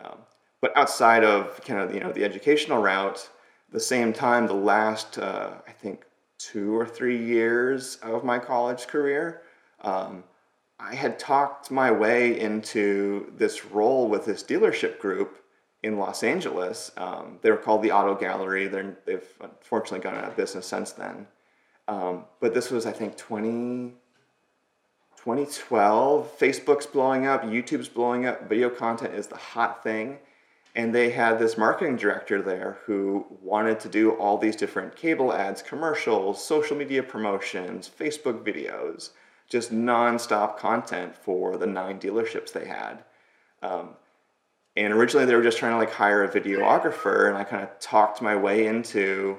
Um, 0.02 0.20
but 0.62 0.76
outside 0.78 1.24
of 1.24 1.60
kind 1.66 1.80
of 1.80 1.94
you 1.94 2.00
know 2.00 2.12
the 2.12 2.24
educational 2.24 2.82
route, 2.82 3.30
the 3.72 3.80
same 3.80 4.14
time, 4.14 4.48
the 4.48 4.54
last 4.54 5.18
uh, 5.18 5.56
I 5.68 5.72
think 5.72 6.06
two 6.44 6.76
or 6.76 6.86
three 6.86 7.18
years 7.18 7.98
of 7.98 8.24
my 8.24 8.40
college 8.40 8.88
career, 8.88 9.42
um, 9.82 10.24
I 10.80 10.96
had 10.96 11.20
talked 11.20 11.70
my 11.70 11.92
way 11.92 12.40
into 12.40 13.32
this 13.38 13.66
role 13.66 14.08
with 14.08 14.26
this 14.26 14.44
dealership 14.44 15.00
group 15.00 15.44
in 15.84 15.98
Los 15.98 16.24
Angeles. 16.24 16.92
Um, 16.98 17.40
they 17.42 17.52
were 17.52 17.58
called 17.58 17.84
the 17.84 17.92
Auto 17.92 18.16
Gallery. 18.16 18.68
they 18.68 19.14
have 19.14 19.24
unfortunately 19.42 20.00
gone 20.00 20.16
out 20.16 20.26
of 20.26 20.36
business 20.36 20.66
since 20.66 20.92
then. 20.92 21.28
Um, 21.88 22.26
but 22.40 22.54
this 22.54 22.72
was, 22.72 22.86
I 22.86 22.92
think, 22.92 23.18
20, 23.18 23.94
2012. 25.18 26.40
Facebook's 26.40 26.86
blowing 26.86 27.26
up, 27.26 27.44
YouTube's 27.44 27.90
blowing 27.90 28.26
up, 28.26 28.48
video 28.48 28.70
content 28.70 29.14
is 29.14 29.28
the 29.28 29.38
hot 29.38 29.84
thing. 29.84 30.20
And 30.74 30.96
they 30.96 31.10
had 31.10 31.38
this 31.38 31.58
marketing 31.58 31.98
director 31.98 32.42
there 32.42 32.78
who 32.86 33.26
wanted 33.42 33.80
to 33.82 33.90
do 33.90 34.12
all 34.12 34.38
these 34.38 34.56
different 34.56 34.96
cable 34.96 35.34
ads, 35.34 35.62
commercials, 35.62 36.44
social 36.44 36.78
media 36.78 37.04
promotions, 37.04 37.90
Facebook 37.90 38.44
videos, 38.44 39.10
just 39.50 39.74
nonstop 39.74 40.58
content 40.58 41.16
for 41.16 41.58
the 41.58 41.68
nine 41.68 42.00
dealerships 42.00 42.54
they 42.54 42.66
had. 42.66 43.04
Um, 43.62 43.90
and 44.78 44.94
originally 44.94 45.26
they 45.26 45.36
were 45.36 45.44
just 45.44 45.58
trying 45.58 45.74
to 45.74 45.78
like 45.78 45.92
hire 45.92 46.24
a 46.24 46.30
videographer, 46.30 47.28
and 47.28 47.38
I 47.38 47.44
kind 47.44 47.64
of 47.64 47.78
talked 47.80 48.22
my 48.22 48.36
way 48.36 48.66
into 48.66 49.38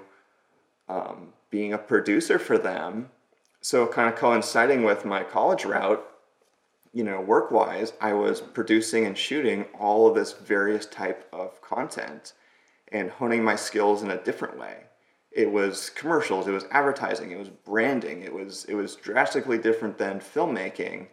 um, 0.89 1.33
being 1.51 1.73
a 1.73 1.79
producer 1.79 2.39
for 2.39 2.59
them. 2.59 3.11
So, 3.63 3.87
kind 3.87 4.13
of 4.13 4.19
coinciding 4.19 4.83
with 4.83 5.05
my 5.05 5.23
college 5.23 5.65
route, 5.65 6.05
you 6.93 7.05
know, 7.05 7.21
work 7.21 7.51
wise, 7.51 7.93
I 8.01 8.13
was 8.13 8.41
producing 8.41 9.07
and 9.07 9.17
shooting 9.17 9.65
all 9.79 10.07
of 10.07 10.15
this 10.15 10.33
various 10.33 10.87
type 10.87 11.27
of 11.33 11.61
content 11.63 12.35
and 12.93 13.11
honing 13.11 13.43
my 13.45 13.57
skills 13.57 14.03
in 14.03 14.11
a 14.11 14.23
different 14.23 14.59
way. 14.59 14.77
It 15.31 15.51
was 15.51 15.91
commercials, 15.91 16.47
it 16.47 16.53
was 16.53 16.67
advertising, 16.71 17.31
it 17.33 17.39
was 17.39 17.49
branding, 17.49 18.23
it 18.23 18.33
was 18.35 18.67
it 18.67 18.75
was 18.75 18.97
drastically 18.97 19.59
different 19.59 19.97
than 19.99 20.21
filmmaking. 20.21 21.09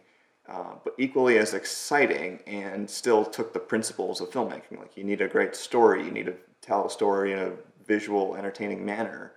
uh, 0.48 0.74
but 0.84 0.94
equally 0.98 1.38
as 1.38 1.54
exciting 1.54 2.40
and 2.46 2.88
still 2.90 3.24
took 3.24 3.52
the 3.52 3.58
principles 3.60 4.20
of 4.20 4.30
filmmaking. 4.30 4.78
Like 4.78 4.96
you 4.96 5.04
need 5.04 5.20
a 5.20 5.28
great 5.28 5.54
story, 5.54 6.04
you 6.04 6.10
need 6.10 6.26
to 6.26 6.34
tell 6.60 6.86
a 6.86 6.90
story 6.90 7.32
in 7.32 7.38
a 7.38 7.52
visual, 7.86 8.36
entertaining 8.36 8.84
manner, 8.84 9.32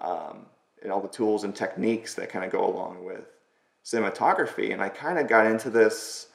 um, 0.00 0.46
and 0.82 0.90
all 0.92 1.00
the 1.00 1.08
tools 1.08 1.44
and 1.44 1.54
techniques 1.54 2.14
that 2.14 2.28
kind 2.30 2.44
of 2.44 2.50
go 2.50 2.66
along 2.66 3.04
with 3.04 3.26
cinematography. 3.88 4.72
And 4.72 4.82
I 4.82 4.88
kind 4.88 5.18
of 5.18 5.28
got 5.28 5.46
into 5.46 5.70
this 5.70 6.26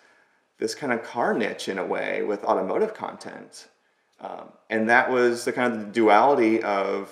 this 0.59 0.75
kind 0.75 0.93
of 0.93 1.03
car 1.03 1.33
niche 1.33 1.67
in 1.67 1.77
a 1.77 1.85
way 1.85 2.23
with 2.23 2.43
automotive 2.43 2.93
content, 2.93 3.67
um, 4.21 4.49
and 4.69 4.89
that 4.89 5.11
was 5.11 5.45
the 5.45 5.51
kind 5.51 5.73
of 5.73 5.91
duality 5.91 6.61
of 6.63 7.11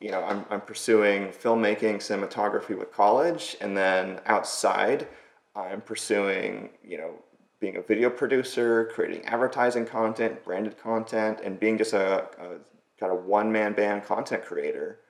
you 0.00 0.10
know 0.10 0.22
I'm, 0.22 0.44
I'm 0.50 0.60
pursuing 0.60 1.28
filmmaking 1.28 1.96
cinematography 1.96 2.76
with 2.78 2.92
college 2.92 3.56
and 3.60 3.76
then 3.76 4.20
outside 4.26 5.08
i'm 5.54 5.80
pursuing 5.80 6.70
you 6.84 6.98
know 6.98 7.14
being 7.60 7.76
a 7.76 7.82
video 7.82 8.10
producer 8.10 8.90
creating 8.92 9.24
advertising 9.24 9.86
content 9.86 10.44
branded 10.44 10.78
content 10.78 11.40
and 11.42 11.58
being 11.58 11.78
just 11.78 11.94
a, 11.94 12.24
a 12.38 12.58
kind 13.00 13.12
of 13.12 13.24
one-man 13.24 13.72
band 13.72 14.04
content 14.04 14.44
creator 14.44 15.00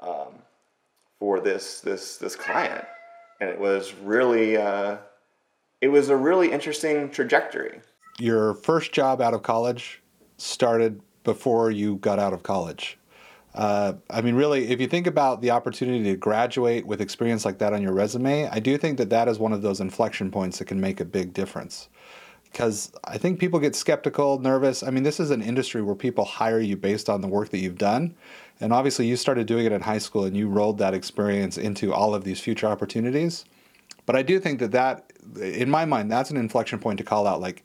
um, 0.00 0.34
for 1.18 1.40
this 1.40 1.80
this 1.80 2.18
this 2.18 2.36
client 2.36 2.84
and 3.40 3.50
it 3.50 3.58
was 3.58 3.94
really 3.94 4.56
uh, 4.56 4.96
it 5.80 5.88
was 5.88 6.08
a 6.08 6.16
really 6.16 6.52
interesting 6.52 7.10
trajectory 7.10 7.80
your 8.18 8.54
first 8.54 8.92
job 8.92 9.20
out 9.20 9.34
of 9.34 9.42
college 9.42 10.02
started 10.38 11.00
before 11.24 11.70
you 11.70 11.96
got 11.96 12.18
out 12.18 12.32
of 12.32 12.42
college 12.42 12.98
uh, 13.56 13.94
I 14.10 14.20
mean, 14.20 14.34
really, 14.34 14.68
if 14.68 14.82
you 14.82 14.86
think 14.86 15.06
about 15.06 15.40
the 15.40 15.50
opportunity 15.50 16.04
to 16.04 16.16
graduate 16.16 16.86
with 16.86 17.00
experience 17.00 17.46
like 17.46 17.56
that 17.58 17.72
on 17.72 17.80
your 17.80 17.94
resume, 17.94 18.46
I 18.48 18.60
do 18.60 18.76
think 18.76 18.98
that 18.98 19.08
that 19.08 19.28
is 19.28 19.38
one 19.38 19.54
of 19.54 19.62
those 19.62 19.80
inflection 19.80 20.30
points 20.30 20.58
that 20.58 20.66
can 20.66 20.78
make 20.78 21.00
a 21.00 21.06
big 21.06 21.32
difference. 21.32 21.88
Because 22.56 22.90
I 23.04 23.18
think 23.18 23.38
people 23.38 23.60
get 23.60 23.76
skeptical, 23.76 24.38
nervous. 24.38 24.82
I 24.82 24.88
mean, 24.88 25.02
this 25.02 25.20
is 25.20 25.30
an 25.30 25.42
industry 25.42 25.82
where 25.82 25.94
people 25.94 26.24
hire 26.24 26.58
you 26.58 26.74
based 26.74 27.10
on 27.10 27.20
the 27.20 27.28
work 27.28 27.50
that 27.50 27.58
you've 27.58 27.76
done. 27.76 28.14
And 28.60 28.72
obviously, 28.72 29.06
you 29.06 29.16
started 29.16 29.46
doing 29.46 29.66
it 29.66 29.72
in 29.72 29.82
high 29.82 29.98
school 29.98 30.24
and 30.24 30.34
you 30.34 30.48
rolled 30.48 30.78
that 30.78 30.94
experience 30.94 31.58
into 31.58 31.92
all 31.92 32.14
of 32.14 32.24
these 32.24 32.40
future 32.40 32.66
opportunities. 32.66 33.44
But 34.06 34.16
I 34.16 34.22
do 34.22 34.40
think 34.40 34.60
that 34.60 34.72
that, 34.72 35.12
in 35.38 35.68
my 35.68 35.84
mind, 35.84 36.10
that's 36.10 36.30
an 36.30 36.38
inflection 36.38 36.78
point 36.78 36.96
to 36.96 37.04
call 37.04 37.26
out. 37.26 37.42
Like, 37.42 37.62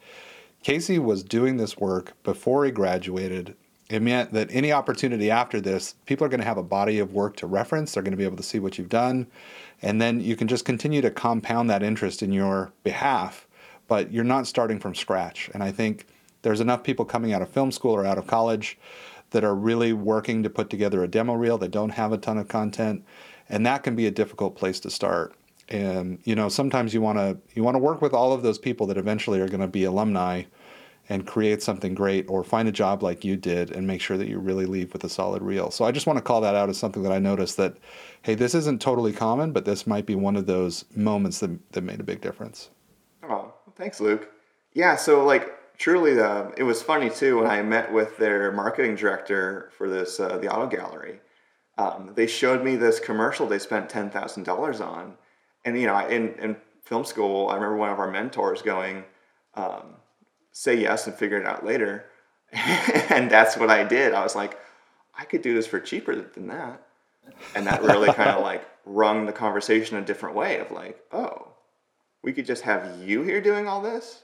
Casey 0.62 1.00
was 1.00 1.24
doing 1.24 1.55
this 1.55 1.77
work 1.77 2.21
before 2.24 2.65
he 2.65 2.71
graduated 2.71 3.55
it 3.91 4.01
meant 4.01 4.31
that 4.31 4.48
any 4.51 4.71
opportunity 4.71 5.29
after 5.29 5.60
this, 5.60 5.95
people 6.05 6.25
are 6.25 6.29
going 6.29 6.39
to 6.39 6.45
have 6.45 6.57
a 6.57 6.63
body 6.63 7.00
of 7.00 7.13
work 7.13 7.36
to 7.38 7.48
reference. 7.48 7.93
They're 7.93 8.03
going 8.03 8.12
to 8.12 8.17
be 8.17 8.24
able 8.24 8.38
to 8.38 8.43
see 8.43 8.57
what 8.57 8.77
you've 8.77 8.88
done. 8.88 9.27
And 9.81 10.01
then 10.01 10.21
you 10.21 10.38
can 10.38 10.48
just 10.48 10.63
continue 10.63 11.01
to 11.01 11.12
compound 11.12 11.69
that 11.69 11.83
interest 11.83 12.24
in 12.24 12.31
your 12.31 12.71
behalf, 12.83 13.48
but 13.91 14.10
you're 14.10 14.24
not 14.24 14.48
starting 14.48 14.79
from 14.79 14.95
scratch. 14.95 15.50
And 15.53 15.62
I 15.62 15.74
think 15.74 16.07
there's 16.43 16.62
enough 16.62 16.81
people 16.81 17.03
coming 17.03 17.33
out 17.33 17.41
of 17.41 17.50
film 17.50 17.74
school 17.74 17.91
or 17.91 18.05
out 18.05 18.17
of 18.17 18.25
college 18.25 18.79
that 19.31 19.43
are 19.43 19.53
really 19.53 19.91
working 19.91 20.43
to 20.43 20.50
put 20.50 20.69
together 20.69 21.03
a 21.03 21.10
demo 21.10 21.33
reel. 21.33 21.57
that 21.57 21.71
don't 21.71 21.89
have 21.89 22.13
a 22.13 22.17
ton 22.17 22.38
of 22.38 22.48
content. 22.48 23.03
And 23.50 23.65
that 23.65 23.83
can 23.83 23.98
be 23.98 24.07
a 24.07 24.12
difficult 24.12 24.55
place 24.55 24.79
to 24.79 24.89
start. 24.89 25.36
And 25.67 26.19
you 26.24 26.36
know, 26.36 26.48
sometimes 26.48 26.93
you 26.93 27.01
want 27.01 27.17
to 27.17 27.38
you 27.53 27.65
want 27.65 27.75
to 27.75 27.79
work 27.79 28.01
with 28.01 28.13
all 28.13 28.31
of 28.31 28.43
those 28.43 28.57
people 28.57 28.88
that 28.88 28.98
eventually 28.98 29.41
are 29.41 29.50
going 29.50 29.60
to 29.60 29.67
be 29.67 29.83
alumni 29.83 30.43
and 31.10 31.27
create 31.27 31.62
something 31.62 31.93
great 31.93 32.29
or 32.29 32.45
find 32.45 32.69
a 32.69 32.71
job 32.71 33.03
like 33.03 33.25
you 33.25 33.36
did 33.36 33.71
and 33.71 33.86
make 33.86 34.00
sure 34.00 34.17
that 34.17 34.29
you 34.29 34.39
really 34.39 34.65
leave 34.65 34.93
with 34.93 35.03
a 35.03 35.10
solid 35.10 35.41
reel. 35.41 35.69
So 35.69 35.83
I 35.83 35.91
just 35.91 36.07
want 36.07 36.15
to 36.15 36.24
call 36.24 36.39
that 36.39 36.55
out 36.55 36.69
as 36.69 36.77
something 36.77 37.03
that 37.03 37.12
I 37.12 37.19
noticed 37.19 37.57
that, 37.57 37.75
hey, 38.21 38.36
this 38.36 38.55
isn't 38.55 38.79
totally 38.81 39.12
common, 39.12 39.51
but 39.51 39.65
this 39.65 39.86
might 39.86 40.05
be 40.05 40.15
one 40.15 40.38
of 40.38 40.45
those 40.45 40.86
moments 40.95 41.39
that, 41.39 41.74
that 41.74 41.81
made 41.81 42.00
a 42.00 42.03
big 42.03 42.21
difference. 42.21 42.69
Thanks, 43.75 44.00
Luke. 44.00 44.30
Yeah, 44.74 44.96
so 44.96 45.25
like 45.25 45.78
truly, 45.78 46.20
uh, 46.20 46.50
it 46.58 46.63
was 46.63 46.82
funny 46.82 47.10
too 47.10 47.40
when 47.40 47.48
I 47.48 47.62
met 47.62 47.92
with 47.92 48.18
their 48.18 48.51
marketing 48.51 48.96
director 48.96 49.72
for 49.78 49.90
this, 49.90 50.20
uh, 50.20 50.38
the 50.38 50.54
auto 50.54 50.68
gallery. 50.68 51.20
Um, 51.78 52.12
they 52.16 52.28
showed 52.28 52.63
me 52.63 52.75
this 52.75 53.00
commercial 53.00 53.48
they 53.48 53.60
spent 53.60 53.90
$10,000 53.90 54.82
on. 54.86 55.16
And, 55.66 55.80
you 55.80 55.88
know, 55.88 55.98
in, 56.08 56.36
in 56.36 56.56
film 56.84 57.06
school, 57.06 57.50
I 57.50 57.56
remember 57.56 57.78
one 57.78 57.90
of 57.90 58.00
our 58.00 58.12
mentors 58.12 58.62
going, 58.62 59.04
um, 59.56 59.96
say 60.51 60.75
yes 60.75 61.08
and 61.08 61.16
figure 61.16 61.40
it 61.40 61.48
out 61.48 61.66
later. 61.66 62.06
and 62.54 63.32
that's 63.32 63.58
what 63.58 63.70
I 63.70 63.84
did. 63.84 64.13
I 64.13 64.24
was 64.24 64.36
like, 64.36 64.60
I 65.18 65.25
could 65.25 65.42
do 65.42 65.54
this 65.54 65.68
for 65.68 65.80
cheaper 65.80 66.16
than 66.16 66.48
that. 66.48 66.86
And 67.56 67.66
that 67.68 67.82
really 67.84 68.12
kind 68.13 68.30
of 68.30 68.42
like 68.42 68.68
rung 68.86 69.25
the 69.25 69.34
conversation 69.34 69.98
a 69.98 70.01
different 70.01 70.36
way 70.36 70.60
of 70.60 70.72
like, 70.72 71.00
oh, 71.12 71.50
we 72.24 72.34
could 72.34 72.46
just 72.46 72.63
have 72.63 73.01
you 73.04 73.22
here 73.24 73.42
doing 73.42 73.68
all 73.68 73.82
this, 73.82 74.24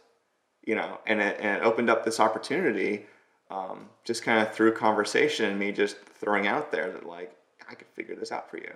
you 0.66 0.76
know, 0.76 1.00
and 1.06 1.20
it, 1.20 1.38
and 1.40 1.58
it 1.58 1.64
opened 1.64 1.90
up 1.90 2.06
this 2.06 2.20
opportunity 2.20 3.06
um, 3.50 3.90
just 4.04 4.24
kind 4.24 4.46
of 4.46 4.54
through 4.54 4.74
conversation 4.74 5.46
and 5.46 5.60
me 5.60 5.72
just 5.72 5.98
throwing 5.98 6.48
out 6.48 6.72
there 6.72 6.92
that 6.92 7.06
like, 7.06 7.34
I 7.70 7.76
could 7.76 7.88
figure 7.88 8.16
this 8.16 8.32
out 8.32 8.50
for 8.50 8.58
you. 8.58 8.72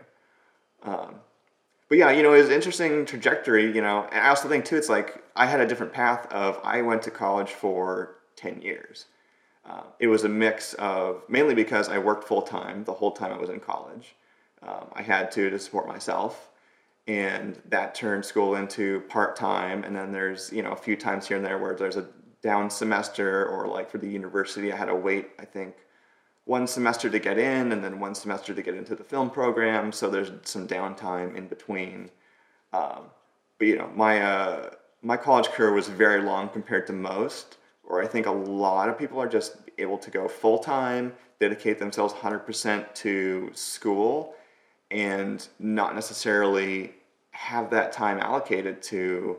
Um, 0.84 1.16
but 1.90 1.98
yeah, 1.98 2.12
you 2.12 2.24
know, 2.24 2.34
it 2.34 2.40
was 2.40 2.50
interesting 2.50 3.06
trajectory, 3.06 3.74
you 3.74 3.82
know, 3.82 4.08
and 4.12 4.22
I 4.22 4.30
also 4.30 4.48
think 4.48 4.66
too, 4.66 4.78
it's 4.78 4.90
like 4.90 5.24
I 5.36 5.46
had 5.46 5.60
a 5.60 5.68
different 5.68 5.94
path 5.94 6.26
of 6.32 6.60
I 6.64 6.82
went 6.82 7.02
to 7.04 7.12
college 7.12 7.50
for 7.50 8.16
10 8.38 8.62
years. 8.62 9.06
Uh, 9.66 9.84
it 10.00 10.08
was 10.08 10.24
a 10.24 10.30
mix 10.30 10.74
of 10.76 11.24
mainly 11.30 11.54
because 11.54 11.90
I 11.90 11.98
worked 12.00 12.28
full 12.28 12.42
time 12.42 12.84
the 12.86 12.94
whole 12.94 13.12
time 13.12 13.32
I 13.32 13.38
was 13.38 13.50
in 13.50 13.60
college. 13.60 14.16
Um, 14.64 14.88
I 14.94 15.02
had 15.02 15.32
to 15.34 15.50
to 15.50 15.60
support 15.60 15.88
myself, 15.88 16.51
and 17.08 17.60
that 17.70 17.96
turned 17.96 18.24
school 18.26 18.56
into 18.56 19.02
part 19.02 19.36
time. 19.36 19.84
And 19.84 19.96
then 19.96 20.12
there's 20.12 20.52
you 20.52 20.64
know 20.64 20.72
a 20.72 20.76
few 20.76 20.96
times 20.96 21.28
here 21.28 21.38
and 21.38 21.46
there 21.46 21.58
where 21.58 21.76
there's 21.76 21.98
a 21.98 22.08
down 22.42 22.70
semester, 22.70 23.46
or 23.48 23.68
like 23.68 23.90
for 23.90 23.98
the 23.98 24.10
university, 24.10 24.72
I 24.72 24.76
had 24.76 24.86
to 24.86 24.96
wait. 24.96 25.30
I 25.40 25.46
think 25.46 25.76
one 26.46 26.68
semester 26.68 27.10
to 27.10 27.20
get 27.20 27.38
in 27.38 27.72
and 27.72 27.84
then 27.84 28.00
one 28.00 28.16
semester 28.16 28.54
to 28.54 28.62
get 28.62 28.76
into 28.76 28.96
the 28.96 29.04
film 29.04 29.30
program. 29.30 29.92
So 29.92 30.10
there's 30.10 30.32
some 30.44 30.68
downtime 30.68 31.36
in 31.36 31.48
between. 31.48 32.10
Um, 32.74 33.06
but 33.58 33.68
you 33.68 33.78
know, 33.78 33.92
my 33.96 34.22
uh, 34.22 34.70
my 35.02 35.18
college 35.18 35.48
career 35.48 35.72
was 35.72 35.88
very 35.88 36.22
long 36.22 36.50
compared 36.50 36.88
to 36.88 36.94
most, 36.94 37.58
or 37.84 38.02
I 38.02 38.08
think 38.08 38.26
a 38.26 38.32
lot 38.32 38.90
of 38.90 38.98
people 38.98 39.22
are 39.22 39.28
just 39.28 39.58
able 39.78 39.98
to 39.98 40.12
go 40.12 40.28
full 40.28 40.60
time, 40.60 41.14
dedicate 41.40 41.80
themselves 41.80 42.14
100% 42.14 42.94
to 42.96 43.52
school, 43.54 44.36
and 44.92 45.48
not 45.60 45.96
necessarily 45.96 46.94
have 47.32 47.70
that 47.72 47.92
time 47.92 48.20
allocated 48.20 48.82
to 48.82 49.38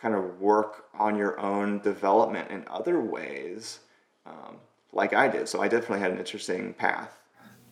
kind 0.00 0.14
of 0.14 0.40
work 0.40 0.84
on 0.98 1.16
your 1.16 1.38
own 1.40 1.80
development 1.80 2.50
in 2.50 2.64
other 2.70 3.00
ways. 3.00 3.80
Um, 4.26 4.56
like 4.92 5.12
I 5.12 5.28
did. 5.28 5.48
So 5.48 5.60
I 5.60 5.68
definitely 5.68 6.00
had 6.00 6.12
an 6.12 6.18
interesting 6.18 6.74
path. 6.74 7.18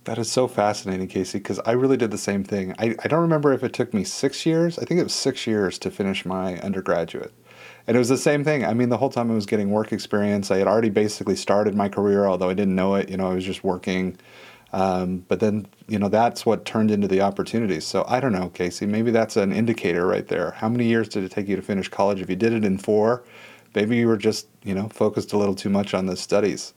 That 0.04 0.18
is 0.18 0.30
so 0.30 0.48
fascinating, 0.48 1.06
Casey, 1.06 1.38
because 1.38 1.60
I 1.60 1.72
really 1.72 1.96
did 1.96 2.10
the 2.10 2.18
same 2.18 2.42
thing. 2.42 2.74
I, 2.78 2.96
I 3.04 3.08
don't 3.08 3.20
remember 3.20 3.52
if 3.52 3.62
it 3.62 3.72
took 3.72 3.94
me 3.94 4.02
six 4.02 4.44
years. 4.44 4.78
I 4.78 4.84
think 4.84 4.98
it 4.98 5.04
was 5.04 5.14
six 5.14 5.46
years 5.46 5.78
to 5.78 5.92
finish 5.92 6.24
my 6.24 6.58
undergraduate. 6.58 7.32
And 7.86 7.96
it 7.96 7.98
was 7.98 8.08
the 8.08 8.18
same 8.18 8.42
thing. 8.42 8.64
I 8.64 8.74
mean, 8.74 8.88
the 8.88 8.96
whole 8.96 9.10
time 9.10 9.30
I 9.30 9.34
was 9.34 9.46
getting 9.46 9.70
work 9.70 9.92
experience. 9.92 10.50
I 10.50 10.58
had 10.58 10.66
already 10.66 10.90
basically 10.90 11.36
started 11.36 11.76
my 11.76 11.88
career, 11.88 12.26
although 12.26 12.50
I 12.50 12.54
didn't 12.54 12.74
know 12.74 12.96
it. 12.96 13.10
You 13.10 13.16
know, 13.16 13.30
I 13.30 13.34
was 13.34 13.44
just 13.44 13.62
working. 13.62 14.18
Um, 14.72 15.24
but 15.28 15.40
then, 15.40 15.66
you 15.86 15.98
know, 15.98 16.08
that's 16.08 16.46
what 16.46 16.64
turned 16.64 16.90
into 16.90 17.06
the 17.06 17.20
opportunities. 17.20 17.86
So 17.86 18.04
I 18.08 18.20
don't 18.20 18.32
know, 18.32 18.48
Casey. 18.48 18.86
Maybe 18.86 19.10
that's 19.10 19.36
an 19.36 19.52
indicator 19.52 20.06
right 20.06 20.26
there. 20.26 20.52
How 20.52 20.68
many 20.68 20.86
years 20.86 21.08
did 21.08 21.24
it 21.24 21.30
take 21.30 21.48
you 21.48 21.56
to 21.56 21.62
finish 21.62 21.88
college? 21.88 22.20
If 22.22 22.30
you 22.30 22.36
did 22.36 22.52
it 22.52 22.64
in 22.64 22.78
four, 22.78 23.22
maybe 23.74 23.96
you 23.96 24.06
were 24.06 24.16
just, 24.16 24.48
you 24.64 24.74
know, 24.74 24.88
focused 24.88 25.32
a 25.32 25.38
little 25.38 25.54
too 25.54 25.70
much 25.70 25.92
on 25.92 26.06
the 26.06 26.16
studies 26.16 26.72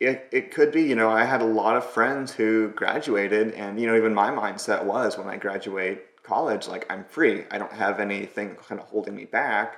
it, 0.00 0.28
it 0.32 0.50
could 0.50 0.72
be, 0.72 0.82
you 0.82 0.94
know, 0.94 1.10
I 1.10 1.24
had 1.24 1.42
a 1.42 1.46
lot 1.46 1.76
of 1.76 1.84
friends 1.84 2.32
who 2.32 2.68
graduated, 2.70 3.52
and, 3.52 3.78
you 3.78 3.86
know, 3.86 3.96
even 3.96 4.14
my 4.14 4.30
mindset 4.30 4.84
was 4.84 5.18
when 5.18 5.28
I 5.28 5.36
graduate 5.36 6.22
college, 6.22 6.66
like, 6.66 6.90
I'm 6.90 7.04
free. 7.04 7.44
I 7.50 7.58
don't 7.58 7.72
have 7.72 8.00
anything 8.00 8.56
kind 8.56 8.80
of 8.80 8.86
holding 8.88 9.14
me 9.14 9.26
back. 9.26 9.76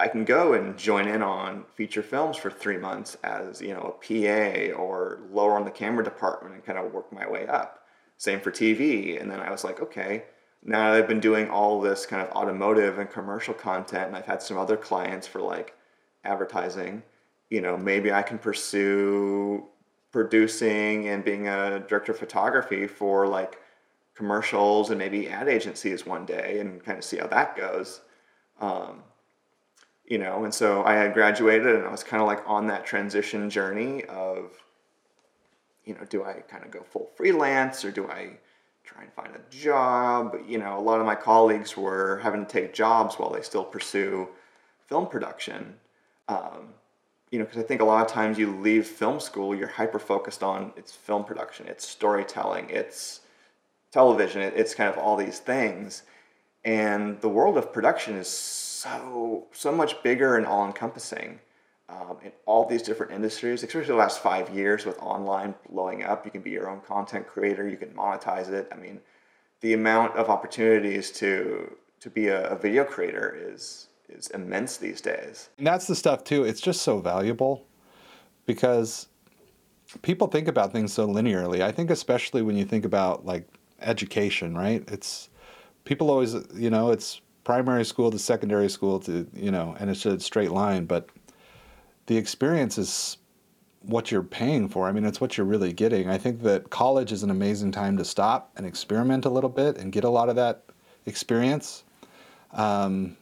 I 0.00 0.08
can 0.08 0.24
go 0.24 0.54
and 0.54 0.76
join 0.76 1.06
in 1.06 1.22
on 1.22 1.64
feature 1.74 2.02
films 2.02 2.36
for 2.36 2.50
three 2.50 2.78
months 2.78 3.16
as, 3.22 3.60
you 3.60 3.74
know, 3.74 3.96
a 4.02 4.72
PA 4.72 4.76
or 4.76 5.20
lower 5.30 5.56
on 5.56 5.64
the 5.64 5.70
camera 5.70 6.02
department 6.02 6.54
and 6.54 6.64
kind 6.64 6.78
of 6.78 6.92
work 6.92 7.12
my 7.12 7.28
way 7.28 7.46
up. 7.46 7.84
Same 8.16 8.40
for 8.40 8.50
TV. 8.50 9.20
And 9.20 9.30
then 9.30 9.40
I 9.40 9.50
was 9.50 9.64
like, 9.64 9.80
okay, 9.80 10.24
now 10.64 10.92
I've 10.92 11.08
been 11.08 11.20
doing 11.20 11.48
all 11.48 11.80
this 11.80 12.06
kind 12.06 12.26
of 12.26 12.34
automotive 12.34 12.98
and 12.98 13.08
commercial 13.10 13.54
content, 13.54 14.08
and 14.08 14.16
I've 14.16 14.26
had 14.26 14.42
some 14.42 14.58
other 14.58 14.76
clients 14.76 15.26
for 15.26 15.40
like 15.40 15.74
advertising 16.24 17.02
you 17.50 17.60
know, 17.60 17.76
maybe 17.76 18.12
I 18.12 18.22
can 18.22 18.38
pursue 18.38 19.66
producing 20.12 21.08
and 21.08 21.24
being 21.24 21.48
a 21.48 21.80
director 21.80 22.12
of 22.12 22.18
photography 22.18 22.86
for 22.86 23.26
like 23.26 23.60
commercials 24.14 24.90
and 24.90 24.98
maybe 24.98 25.28
ad 25.28 25.48
agencies 25.48 26.06
one 26.06 26.24
day 26.24 26.60
and 26.60 26.82
kind 26.82 26.98
of 26.98 27.04
see 27.04 27.18
how 27.18 27.26
that 27.26 27.56
goes. 27.56 28.00
Um, 28.60 29.02
you 30.10 30.18
know, 30.18 30.44
and 30.44 30.52
so 30.52 30.84
I 30.84 30.94
had 30.94 31.14
graduated 31.14 31.76
and 31.76 31.86
I 31.86 31.90
was 31.90 32.02
kind 32.02 32.20
of 32.20 32.26
like 32.26 32.42
on 32.44 32.66
that 32.66 32.84
transition 32.84 33.48
journey 33.48 34.04
of, 34.06 34.50
you 35.84 35.94
know, 35.94 36.04
do 36.10 36.24
I 36.24 36.42
kind 36.48 36.64
of 36.64 36.72
go 36.72 36.82
full 36.82 37.10
freelance 37.16 37.84
or 37.84 37.92
do 37.92 38.08
I 38.08 38.32
try 38.84 39.04
and 39.04 39.12
find 39.12 39.30
a 39.36 39.54
job. 39.54 40.36
You 40.48 40.58
know, 40.58 40.76
a 40.76 40.80
lot 40.80 40.98
of 40.98 41.06
my 41.06 41.14
colleagues 41.14 41.76
were 41.76 42.18
having 42.24 42.44
to 42.44 42.52
take 42.52 42.74
jobs 42.74 43.20
while 43.20 43.30
they 43.30 43.40
still 43.40 43.62
pursue 43.62 44.28
film 44.88 45.06
production. 45.06 45.74
Um, 46.26 46.74
you 47.30 47.38
know, 47.38 47.44
because 47.44 47.62
I 47.62 47.66
think 47.66 47.80
a 47.80 47.84
lot 47.84 48.04
of 48.04 48.10
times 48.12 48.36
you 48.36 48.50
leave 48.50 48.88
film 48.88 49.20
school, 49.20 49.54
you're 49.54 49.68
hyper 49.68 50.00
focused 50.00 50.42
on 50.42 50.72
it's 50.76 50.90
film 50.90 51.24
production, 51.24 51.68
it's 51.68 51.86
storytelling, 51.86 52.68
it's 52.68 53.20
television, 53.92 54.42
it's 54.42 54.74
kind 54.74 54.92
of 54.92 54.98
all 54.98 55.16
these 55.16 55.38
things. 55.38 56.02
And 56.64 57.20
the 57.20 57.28
world 57.28 57.56
of 57.56 57.72
production 57.72 58.16
is 58.16 58.28
so 58.28 58.69
so 58.80 59.46
so 59.52 59.72
much 59.72 60.02
bigger 60.02 60.36
and 60.36 60.46
all 60.46 60.66
encompassing. 60.66 61.40
Um, 61.88 62.18
in 62.22 62.30
all 62.46 62.66
these 62.66 62.82
different 62.82 63.10
industries, 63.10 63.64
especially 63.64 63.88
the 63.88 63.94
last 63.96 64.20
five 64.22 64.54
years 64.54 64.86
with 64.86 64.96
online 65.00 65.56
blowing 65.68 66.04
up, 66.04 66.24
you 66.24 66.30
can 66.30 66.40
be 66.40 66.50
your 66.50 66.70
own 66.70 66.80
content 66.82 67.26
creator, 67.26 67.68
you 67.68 67.76
can 67.76 67.88
monetize 67.88 68.48
it. 68.48 68.68
I 68.70 68.76
mean, 68.76 69.00
the 69.60 69.72
amount 69.72 70.14
of 70.14 70.30
opportunities 70.30 71.10
to 71.12 71.76
to 71.98 72.10
be 72.10 72.28
a, 72.28 72.48
a 72.50 72.56
video 72.56 72.84
creator 72.84 73.36
is 73.36 73.88
is 74.08 74.28
immense 74.28 74.76
these 74.76 75.00
days. 75.00 75.48
And 75.58 75.66
that's 75.66 75.86
the 75.86 75.96
stuff 75.96 76.22
too. 76.24 76.44
It's 76.44 76.60
just 76.60 76.82
so 76.82 77.00
valuable 77.00 77.66
because 78.46 79.08
people 80.02 80.28
think 80.28 80.48
about 80.48 80.72
things 80.72 80.92
so 80.92 81.06
linearly. 81.06 81.60
I 81.60 81.72
think 81.72 81.90
especially 81.90 82.42
when 82.42 82.56
you 82.56 82.64
think 82.64 82.84
about 82.84 83.24
like 83.24 83.48
education, 83.80 84.56
right? 84.56 84.84
It's 84.88 85.28
people 85.84 86.10
always, 86.10 86.34
you 86.54 86.70
know, 86.70 86.90
it's 86.90 87.20
primary 87.44 87.84
school 87.84 88.10
to 88.10 88.18
secondary 88.18 88.68
school 88.68 89.00
to, 89.00 89.26
you 89.34 89.50
know, 89.50 89.76
and 89.78 89.90
it's 89.90 90.04
a 90.06 90.20
straight 90.20 90.50
line, 90.50 90.84
but 90.84 91.08
the 92.06 92.16
experience 92.16 92.78
is 92.78 93.18
what 93.82 94.10
you're 94.10 94.22
paying 94.22 94.68
for. 94.68 94.86
I 94.86 94.92
mean, 94.92 95.04
it's 95.04 95.20
what 95.20 95.36
you're 95.36 95.46
really 95.46 95.72
getting. 95.72 96.08
I 96.08 96.18
think 96.18 96.42
that 96.42 96.70
college 96.70 97.12
is 97.12 97.22
an 97.22 97.30
amazing 97.30 97.72
time 97.72 97.96
to 97.96 98.04
stop 98.04 98.50
and 98.56 98.66
experiment 98.66 99.24
a 99.24 99.30
little 99.30 99.50
bit 99.50 99.78
and 99.78 99.90
get 99.90 100.04
a 100.04 100.10
lot 100.10 100.28
of 100.28 100.36
that 100.36 100.64
experience. 101.06 101.84
Um, 102.52 103.16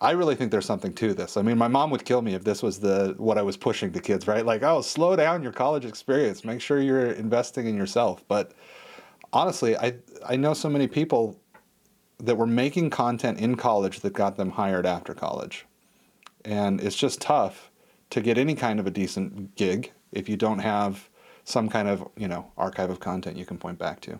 I 0.00 0.12
really 0.12 0.36
think 0.36 0.50
there's 0.50 0.66
something 0.66 0.92
to 0.94 1.14
this. 1.14 1.36
I 1.36 1.42
mean, 1.42 1.58
my 1.58 1.68
mom 1.68 1.90
would 1.90 2.04
kill 2.04 2.22
me 2.22 2.34
if 2.34 2.44
this 2.44 2.62
was 2.62 2.78
the 2.78 3.14
what 3.18 3.36
I 3.36 3.42
was 3.42 3.56
pushing 3.56 3.92
to 3.92 4.00
kids, 4.00 4.28
right? 4.28 4.46
Like, 4.46 4.62
oh, 4.62 4.80
slow 4.80 5.16
down 5.16 5.42
your 5.42 5.52
college 5.52 5.84
experience. 5.84 6.44
Make 6.44 6.60
sure 6.60 6.80
you're 6.80 7.12
investing 7.12 7.66
in 7.66 7.76
yourself. 7.76 8.22
But 8.28 8.52
honestly, 9.32 9.76
I 9.76 9.94
I 10.28 10.36
know 10.36 10.54
so 10.54 10.68
many 10.68 10.86
people 10.86 11.40
that 12.18 12.36
were 12.36 12.46
making 12.46 12.90
content 12.90 13.38
in 13.38 13.56
college 13.56 14.00
that 14.00 14.12
got 14.12 14.36
them 14.36 14.50
hired 14.50 14.86
after 14.86 15.14
college. 15.14 15.66
And 16.44 16.80
it's 16.80 16.96
just 16.96 17.20
tough 17.20 17.70
to 18.10 18.20
get 18.20 18.38
any 18.38 18.54
kind 18.54 18.80
of 18.80 18.86
a 18.86 18.90
decent 18.90 19.54
gig 19.56 19.92
if 20.12 20.28
you 20.28 20.36
don't 20.36 20.60
have 20.60 21.08
some 21.44 21.68
kind 21.68 21.88
of, 21.88 22.06
you 22.16 22.28
know, 22.28 22.50
archive 22.56 22.90
of 22.90 23.00
content 23.00 23.36
you 23.36 23.46
can 23.46 23.58
point 23.58 23.78
back 23.78 24.00
to. 24.02 24.18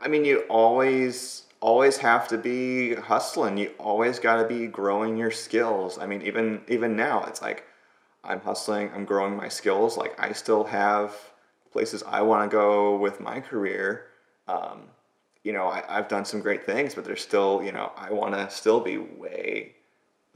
I 0.00 0.08
mean, 0.08 0.24
you 0.24 0.40
always 0.48 1.44
always 1.60 1.98
have 1.98 2.26
to 2.28 2.38
be 2.38 2.94
hustling. 2.94 3.58
You 3.58 3.70
always 3.78 4.18
got 4.18 4.36
to 4.36 4.48
be 4.48 4.66
growing 4.66 5.16
your 5.16 5.30
skills. 5.30 5.98
I 5.98 6.06
mean, 6.06 6.22
even 6.22 6.62
even 6.68 6.96
now, 6.96 7.24
it's 7.24 7.42
like 7.42 7.64
I'm 8.24 8.40
hustling. 8.40 8.90
I'm 8.94 9.04
growing 9.04 9.36
my 9.36 9.48
skills. 9.48 9.96
Like 9.96 10.18
I 10.18 10.32
still 10.32 10.64
have 10.64 11.14
places 11.72 12.02
I 12.06 12.22
want 12.22 12.50
to 12.50 12.54
go 12.54 12.96
with 12.96 13.20
my 13.20 13.40
career. 13.40 14.06
Um, 14.48 14.88
you 15.44 15.52
know, 15.52 15.66
I, 15.66 15.82
I've 15.88 16.08
done 16.08 16.24
some 16.24 16.40
great 16.40 16.64
things, 16.64 16.94
but 16.94 17.04
there's 17.04 17.22
still, 17.22 17.62
you 17.62 17.72
know, 17.72 17.92
I 17.96 18.12
want 18.12 18.34
to 18.34 18.50
still 18.50 18.80
be 18.80 18.98
way 18.98 19.74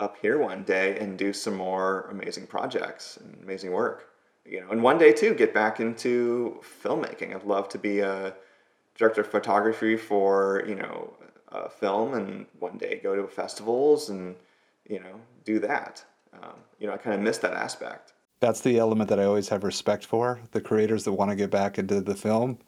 up 0.00 0.16
here 0.20 0.38
one 0.38 0.64
day 0.64 0.98
and 0.98 1.18
do 1.18 1.32
some 1.32 1.54
more 1.54 2.08
amazing 2.10 2.46
projects 2.46 3.18
and 3.18 3.38
amazing 3.42 3.72
work. 3.72 4.10
You 4.44 4.60
know, 4.60 4.70
and 4.70 4.82
one 4.82 4.98
day 4.98 5.12
too, 5.12 5.34
get 5.34 5.54
back 5.54 5.80
into 5.80 6.60
filmmaking. 6.82 7.34
I'd 7.34 7.44
love 7.44 7.68
to 7.70 7.78
be 7.78 8.00
a 8.00 8.34
director 8.96 9.22
of 9.22 9.26
photography 9.26 9.96
for 9.96 10.64
you 10.66 10.74
know 10.74 11.12
a 11.48 11.68
film 11.68 12.14
and 12.14 12.46
one 12.58 12.78
day 12.78 13.00
go 13.02 13.14
to 13.14 13.26
festivals 13.26 14.10
and 14.10 14.34
you 14.88 15.00
know 15.00 15.20
do 15.44 15.58
that 15.58 16.04
um, 16.42 16.54
you 16.78 16.86
know 16.86 16.92
i 16.92 16.96
kind 16.96 17.14
of 17.14 17.20
miss 17.20 17.38
that 17.38 17.54
aspect 17.54 18.12
that's 18.40 18.60
the 18.60 18.78
element 18.78 19.08
that 19.08 19.20
i 19.20 19.24
always 19.24 19.48
have 19.48 19.64
respect 19.64 20.04
for 20.04 20.40
the 20.52 20.60
creators 20.60 21.04
that 21.04 21.12
want 21.12 21.30
to 21.30 21.36
get 21.36 21.50
back 21.50 21.78
into 21.78 22.00
the 22.00 22.14
film 22.14 22.58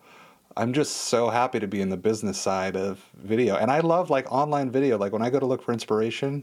i'm 0.57 0.73
just 0.73 0.93
so 0.93 1.29
happy 1.29 1.61
to 1.61 1.67
be 1.67 1.81
in 1.81 1.89
the 1.89 1.97
business 1.97 2.41
side 2.41 2.77
of 2.77 3.05
video. 3.15 3.57
And 3.57 3.71
i 3.71 3.81
love 3.81 4.11
like 4.11 4.31
online 4.33 4.71
video. 4.71 4.99
Like 4.99 5.13
when 5.13 5.23
i 5.23 5.31
go 5.31 5.39
to 5.39 5.47
look 5.47 5.63
for 5.63 5.73
inspiration 5.73 6.43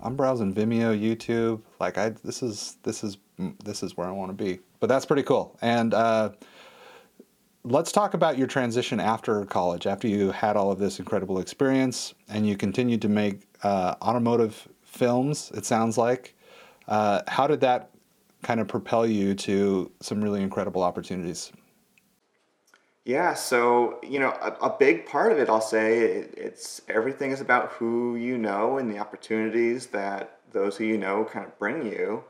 i'm 0.00 0.16
browsing 0.16 0.52
vimeo 0.52 0.98
youtube. 0.98 1.62
Like 1.80 1.98
i 1.98 2.10
this 2.10 2.42
is 2.42 2.78
this 2.82 3.04
is 3.04 3.18
this 3.64 3.82
is 3.82 3.96
where 3.96 4.06
i 4.06 4.10
want 4.10 4.36
to 4.36 4.44
be. 4.44 4.60
But 4.80 4.88
that's 4.88 5.06
pretty 5.06 5.22
cool. 5.22 5.56
And 5.62 5.94
uh, 5.94 6.30
let's 7.64 7.90
talk 7.90 8.14
about 8.14 8.38
your 8.38 8.46
transition 8.46 9.00
after 9.00 9.44
college, 9.46 9.86
after 9.86 10.06
you 10.06 10.30
had 10.30 10.56
all 10.56 10.70
of 10.70 10.78
this 10.78 10.98
incredible 10.98 11.40
experience 11.40 12.14
and 12.28 12.46
you 12.46 12.56
continued 12.56 13.02
to 13.02 13.08
make 13.08 13.42
uh, 13.62 13.94
automotive 14.02 14.68
films, 14.84 15.50
it 15.54 15.64
sounds 15.64 15.98
like. 15.98 16.34
Uh, 16.88 17.22
how 17.26 17.46
did 17.46 17.60
that 17.60 17.90
kind 18.42 18.60
of 18.60 18.68
propel 18.68 19.06
you 19.06 19.34
to 19.34 19.90
some 20.00 20.22
really 20.22 20.42
incredible 20.42 20.82
opportunities? 20.82 21.52
Yeah, 23.06 23.34
so 23.34 24.00
you 24.02 24.18
know, 24.18 24.30
a, 24.42 24.66
a 24.66 24.76
big 24.76 25.06
part 25.06 25.30
of 25.30 25.38
it, 25.38 25.48
I'll 25.48 25.60
say, 25.60 25.98
it, 26.00 26.34
it's 26.36 26.82
everything 26.88 27.30
is 27.30 27.40
about 27.40 27.70
who 27.70 28.16
you 28.16 28.36
know 28.36 28.78
and 28.78 28.90
the 28.90 28.98
opportunities 28.98 29.86
that 29.88 30.40
those 30.52 30.76
who 30.76 30.84
you 30.84 30.98
know 30.98 31.24
kind 31.24 31.46
of 31.46 31.56
bring 31.56 31.86
you. 31.86 32.24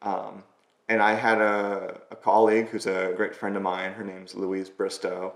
Um, 0.00 0.42
and 0.88 1.02
I 1.02 1.12
had 1.14 1.42
a, 1.42 2.00
a 2.10 2.16
colleague 2.16 2.68
who's 2.68 2.86
a 2.86 3.12
great 3.14 3.36
friend 3.36 3.56
of 3.56 3.62
mine. 3.62 3.92
Her 3.92 4.04
name's 4.04 4.34
Louise 4.34 4.70
Bristow, 4.70 5.34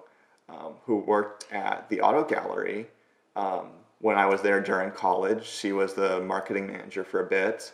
um, 0.48 0.76
who 0.86 0.96
worked 0.96 1.46
at 1.52 1.86
the 1.90 2.00
Auto 2.00 2.24
Gallery 2.24 2.86
um, 3.36 3.66
when 4.00 4.16
I 4.16 4.24
was 4.24 4.40
there 4.40 4.62
during 4.62 4.92
college. 4.92 5.44
She 5.44 5.72
was 5.72 5.92
the 5.92 6.22
marketing 6.22 6.68
manager 6.68 7.04
for 7.04 7.20
a 7.20 7.28
bit, 7.28 7.70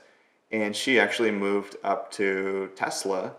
and 0.50 0.74
she 0.74 0.98
actually 0.98 1.30
moved 1.30 1.76
up 1.84 2.10
to 2.12 2.68
Tesla. 2.74 3.36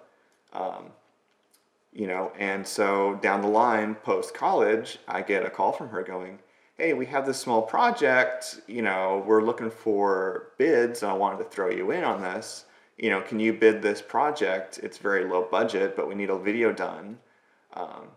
You 1.98 2.08
know, 2.08 2.32
and 2.38 2.66
so 2.66 3.20
down 3.24 3.42
the 3.42 3.48
line, 3.48 3.96
post 3.96 4.34
college, 4.34 5.00
I 5.08 5.22
get 5.22 5.46
a 5.46 5.50
call 5.50 5.72
from 5.72 5.90
her 5.90 6.04
going, 6.04 6.40
"Hey, 6.78 6.94
we 6.94 7.08
have 7.08 7.26
this 7.26 7.40
small 7.40 7.62
project. 7.64 8.62
You 8.68 8.84
know, 8.84 9.24
we're 9.26 9.42
looking 9.42 9.72
for 9.72 10.52
bids. 10.58 11.02
And 11.02 11.12
I 11.12 11.16
wanted 11.16 11.40
to 11.40 11.50
throw 11.50 11.70
you 11.70 11.92
in 11.92 12.04
on 12.04 12.22
this." 12.22 12.66
you 12.98 13.10
know, 13.10 13.22
can 13.22 13.40
you 13.40 13.54
bid 13.54 13.82
this 13.82 14.02
project? 14.02 14.80
It's 14.82 14.98
very 14.98 15.24
low 15.26 15.48
budget, 15.50 15.96
but 15.96 16.08
we 16.08 16.16
need 16.16 16.30
a 16.30 16.38
video 16.38 16.74
done. 16.74 17.20
Um, 17.74 18.08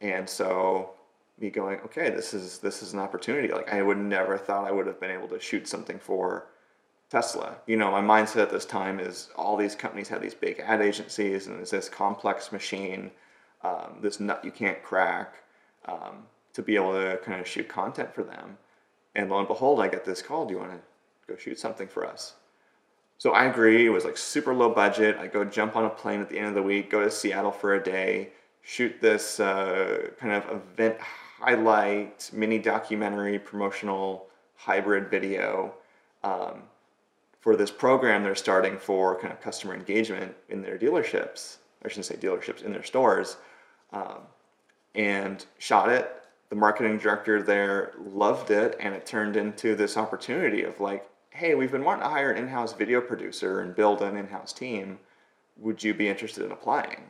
and 0.00 0.28
so 0.28 0.92
me 1.38 1.50
going, 1.50 1.78
okay, 1.80 2.10
this 2.10 2.32
is 2.32 2.58
this 2.58 2.82
is 2.82 2.94
an 2.94 3.00
opportunity. 3.00 3.48
Like 3.48 3.72
I 3.72 3.82
would 3.82 3.98
never 3.98 4.38
thought 4.38 4.66
I 4.66 4.72
would 4.72 4.86
have 4.86 5.00
been 5.00 5.10
able 5.10 5.28
to 5.28 5.40
shoot 5.40 5.68
something 5.68 5.98
for 5.98 6.46
Tesla. 7.10 7.56
You 7.66 7.76
know, 7.76 7.90
my 7.90 8.00
mindset 8.00 8.42
at 8.42 8.50
this 8.50 8.64
time 8.64 8.98
is 8.98 9.28
all 9.36 9.56
these 9.56 9.74
companies 9.74 10.08
have 10.08 10.22
these 10.22 10.34
big 10.34 10.60
ad 10.60 10.80
agencies 10.80 11.46
and 11.46 11.60
it's 11.60 11.70
this 11.70 11.88
complex 11.88 12.52
machine, 12.52 13.10
um, 13.62 13.98
this 14.00 14.20
nut 14.20 14.44
you 14.44 14.50
can't 14.50 14.82
crack, 14.82 15.34
um, 15.86 16.24
to 16.52 16.62
be 16.62 16.76
able 16.76 16.92
to 16.92 17.18
kind 17.24 17.40
of 17.40 17.46
shoot 17.46 17.68
content 17.68 18.14
for 18.14 18.22
them. 18.22 18.56
And 19.14 19.30
lo 19.30 19.38
and 19.38 19.48
behold, 19.48 19.80
I 19.80 19.88
get 19.88 20.04
this 20.04 20.22
call. 20.22 20.46
Do 20.46 20.54
you 20.54 20.60
want 20.60 20.72
to 20.72 21.32
go 21.32 21.38
shoot 21.38 21.58
something 21.58 21.86
for 21.86 22.06
us? 22.06 22.34
So 23.18 23.30
I 23.32 23.44
agree. 23.44 23.86
It 23.86 23.90
was 23.90 24.04
like 24.04 24.16
super 24.16 24.52
low 24.52 24.70
budget. 24.70 25.16
I 25.18 25.28
go 25.28 25.44
jump 25.44 25.76
on 25.76 25.84
a 25.84 25.90
plane 25.90 26.20
at 26.20 26.28
the 26.28 26.38
end 26.38 26.48
of 26.48 26.54
the 26.54 26.62
week, 26.62 26.90
go 26.90 27.02
to 27.02 27.10
Seattle 27.10 27.52
for 27.52 27.74
a 27.74 27.82
day, 27.82 28.30
shoot 28.62 29.00
this 29.00 29.38
uh, 29.38 30.08
kind 30.18 30.32
of 30.32 30.44
event 30.50 30.98
highlight, 31.00 32.30
mini 32.32 32.58
documentary, 32.58 33.38
promotional 33.38 34.26
hybrid 34.56 35.10
video 35.10 35.74
um, 36.22 36.62
for 37.44 37.56
this 37.56 37.70
program 37.70 38.22
they're 38.22 38.34
starting 38.34 38.78
for 38.78 39.20
kind 39.20 39.30
of 39.30 39.38
customer 39.38 39.74
engagement 39.74 40.34
in 40.48 40.62
their 40.62 40.78
dealerships. 40.78 41.58
I 41.84 41.88
shouldn't 41.88 42.06
say 42.06 42.16
dealerships, 42.16 42.64
in 42.64 42.72
their 42.72 42.82
stores. 42.82 43.36
Um, 43.92 44.20
and 44.94 45.44
shot 45.58 45.90
it. 45.90 46.10
The 46.48 46.56
marketing 46.56 46.96
director 46.96 47.42
there 47.42 47.92
loved 48.02 48.50
it, 48.50 48.78
and 48.80 48.94
it 48.94 49.04
turned 49.04 49.36
into 49.36 49.74
this 49.74 49.98
opportunity 49.98 50.62
of 50.62 50.80
like, 50.80 51.06
hey, 51.28 51.54
we've 51.54 51.70
been 51.70 51.84
wanting 51.84 52.04
to 52.04 52.08
hire 52.08 52.30
an 52.30 52.38
in-house 52.38 52.72
video 52.72 53.02
producer 53.02 53.60
and 53.60 53.76
build 53.76 54.00
an 54.00 54.16
in-house 54.16 54.54
team. 54.54 54.98
Would 55.58 55.84
you 55.84 55.92
be 55.92 56.08
interested 56.08 56.46
in 56.46 56.50
applying? 56.50 57.02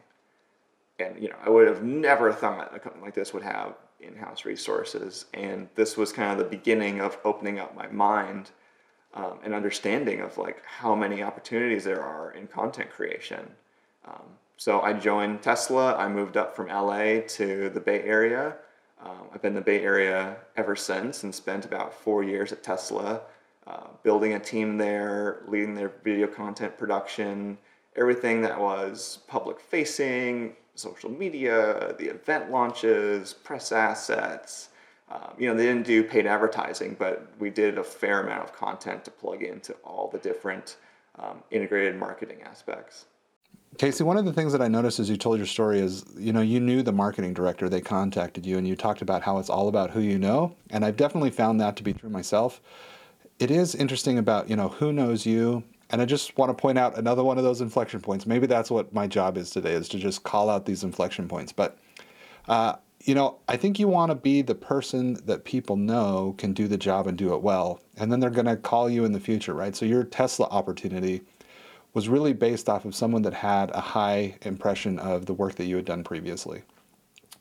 And 0.99 1.23
you 1.23 1.29
know, 1.29 1.37
I 1.45 1.49
would 1.49 1.69
have 1.69 1.85
never 1.85 2.33
thought 2.33 2.75
a 2.75 2.81
company 2.81 3.05
like 3.05 3.15
this 3.15 3.33
would 3.33 3.45
have 3.45 3.77
in-house 4.01 4.45
resources. 4.45 5.27
And 5.33 5.69
this 5.77 5.97
was 5.97 6.13
kind 6.13 6.33
of 6.33 6.39
the 6.39 6.57
beginning 6.57 7.01
of 7.01 7.19
opening 7.25 7.61
up 7.61 7.77
my 7.77 7.87
mind 7.87 8.51
um, 9.15 9.39
and 9.43 9.55
understanding 9.55 10.21
of 10.21 10.37
like 10.39 10.63
how 10.65 10.95
many 10.95 11.23
opportunities 11.23 11.85
there 11.85 12.03
are 12.03 12.33
in 12.33 12.47
content 12.47 12.91
creation. 12.91 13.51
Um, 14.07 14.23
so 14.57 14.81
I 14.81 14.93
joined 14.93 15.43
Tesla. 15.43 15.97
I 15.97 16.09
moved 16.09 16.37
up 16.37 16.55
from 16.55 16.69
LA 16.69 17.21
to 17.29 17.71
the 17.71 17.81
Bay 17.81 18.03
Area. 18.03 18.57
Um, 19.03 19.29
I've 19.33 19.43
been 19.43 19.51
in 19.51 19.57
the 19.57 19.61
Bay 19.61 19.83
Area 19.83 20.37
ever 20.57 20.77
since 20.77 21.25
and 21.25 21.35
spent 21.35 21.65
about 21.65 21.93
four 21.93 22.23
years 22.23 22.53
at 22.53 22.63
Tesla 22.63 23.23
uh, 23.67 23.87
building 24.03 24.35
a 24.35 24.41
team 24.41 24.77
there, 24.77 25.43
leading 25.49 25.75
their 25.75 25.93
video 26.03 26.27
content 26.27 26.77
production, 26.77 27.57
everything 27.97 28.43
that 28.43 28.61
was 28.61 29.21
public 29.27 29.59
facing, 29.59 30.55
social 30.75 31.11
media, 31.11 31.95
the 31.99 32.07
event 32.07 32.51
launches, 32.51 33.33
press 33.33 33.73
assets. 33.73 34.69
Um, 35.11 35.35
you 35.39 35.49
know, 35.49 35.55
they 35.55 35.67
didn't 35.67 35.87
do 35.87 36.03
paid 36.03 36.27
advertising, 36.27 36.97
but 36.99 37.29
we 37.39 37.51
did 37.51 37.79
a 37.79 37.85
fair 37.85 38.21
amount 38.21 38.43
of 38.43 38.53
content 38.55 39.05
to 39.05 39.11
plug 39.11 39.43
into 39.43 39.75
all 39.85 40.09
the 40.09 40.19
different 40.19 40.77
um, 41.19 41.43
integrated 41.51 41.97
marketing 41.97 42.43
aspects. 42.43 43.05
Casey, 43.77 44.05
one 44.05 44.17
of 44.17 44.25
the 44.25 44.33
things 44.33 44.53
that 44.53 44.63
I 44.63 44.69
noticed 44.69 45.01
as 45.01 45.11
you 45.11 45.17
told 45.17 45.39
your 45.39 45.47
story 45.47 45.81
is, 45.81 46.05
you 46.17 46.33
know, 46.33 46.41
you 46.41 46.61
knew 46.61 46.83
the 46.83 46.93
marketing 46.93 47.35
director, 47.35 47.69
they 47.69 47.81
contacted 47.81 48.47
you, 48.47 48.57
and 48.57 48.69
you 48.69 48.77
talked 48.77 49.03
about 49.03 49.23
how 49.23 49.39
it's 49.39 49.51
all 49.51 49.69
about 49.69 49.91
who 49.91 50.01
you 50.01 50.17
know. 50.17 50.55
And 50.71 50.85
I've 50.85 50.97
definitely 50.97 51.31
found 51.31 51.61
that 51.61 51.77
to 51.77 51.83
be 51.83 51.93
true 51.93 52.09
myself. 52.09 52.61
It 53.41 53.51
is 53.51 53.75
interesting 53.75 54.19
about, 54.19 54.49
you 54.49 54.55
know, 54.55 54.69
who 54.69 54.93
knows 54.93 55.27
you. 55.27 55.65
And 55.91 56.01
I 56.01 56.05
just 56.05 56.37
want 56.39 56.57
to 56.57 56.61
point 56.61 56.79
out 56.79 56.97
another 56.97 57.25
one 57.25 57.37
of 57.37 57.45
those 57.45 57.61
inflection 57.61 58.01
points. 58.01 58.27
Maybe 58.27 58.47
that's 58.47 58.71
what 58.71 58.95
my 58.95 59.07
job 59.09 59.37
is 59.37 59.51
today, 59.51 59.73
is 59.73 59.89
to 59.91 59.99
just 59.99 60.23
call 60.23 60.49
out 60.49 60.67
these 60.67 60.85
inflection 60.85 61.27
points. 61.29 61.53
But, 61.53 61.77
uh, 62.49 62.77
you 63.05 63.15
know, 63.15 63.39
I 63.49 63.59
think 63.59 63.79
you 63.79 63.87
want 63.87 64.11
to 64.11 64.15
be 64.15 64.41
the 64.41 64.55
person 64.55 65.15
that 65.27 65.45
people 65.45 65.77
know 65.77 66.35
can 66.39 66.55
do 66.55 66.67
the 66.67 66.79
job 66.79 67.07
and 67.07 67.19
do 67.19 67.35
it 67.35 67.43
well. 67.43 67.81
And 67.99 68.11
then 68.11 68.19
they're 68.19 68.31
going 68.31 68.47
to 68.47 68.57
call 68.57 68.89
you 68.89 69.05
in 69.05 69.13
the 69.13 69.21
future, 69.21 69.53
right? 69.53 69.77
So 69.77 69.85
your 69.85 70.05
Tesla 70.05 70.47
opportunity 70.47 71.21
was 71.93 72.09
really 72.09 72.33
based 72.33 72.69
off 72.69 72.87
of 72.87 72.95
someone 72.95 73.23
that 73.23 73.35
had 73.35 73.71
a 73.73 73.81
high 73.81 74.37
impression 74.43 74.99
of 74.99 75.27
the 75.27 75.35
work 75.35 75.57
that 75.57 75.67
you 75.67 75.77
had 75.77 75.85
done 75.85 76.03
previously. 76.03 76.63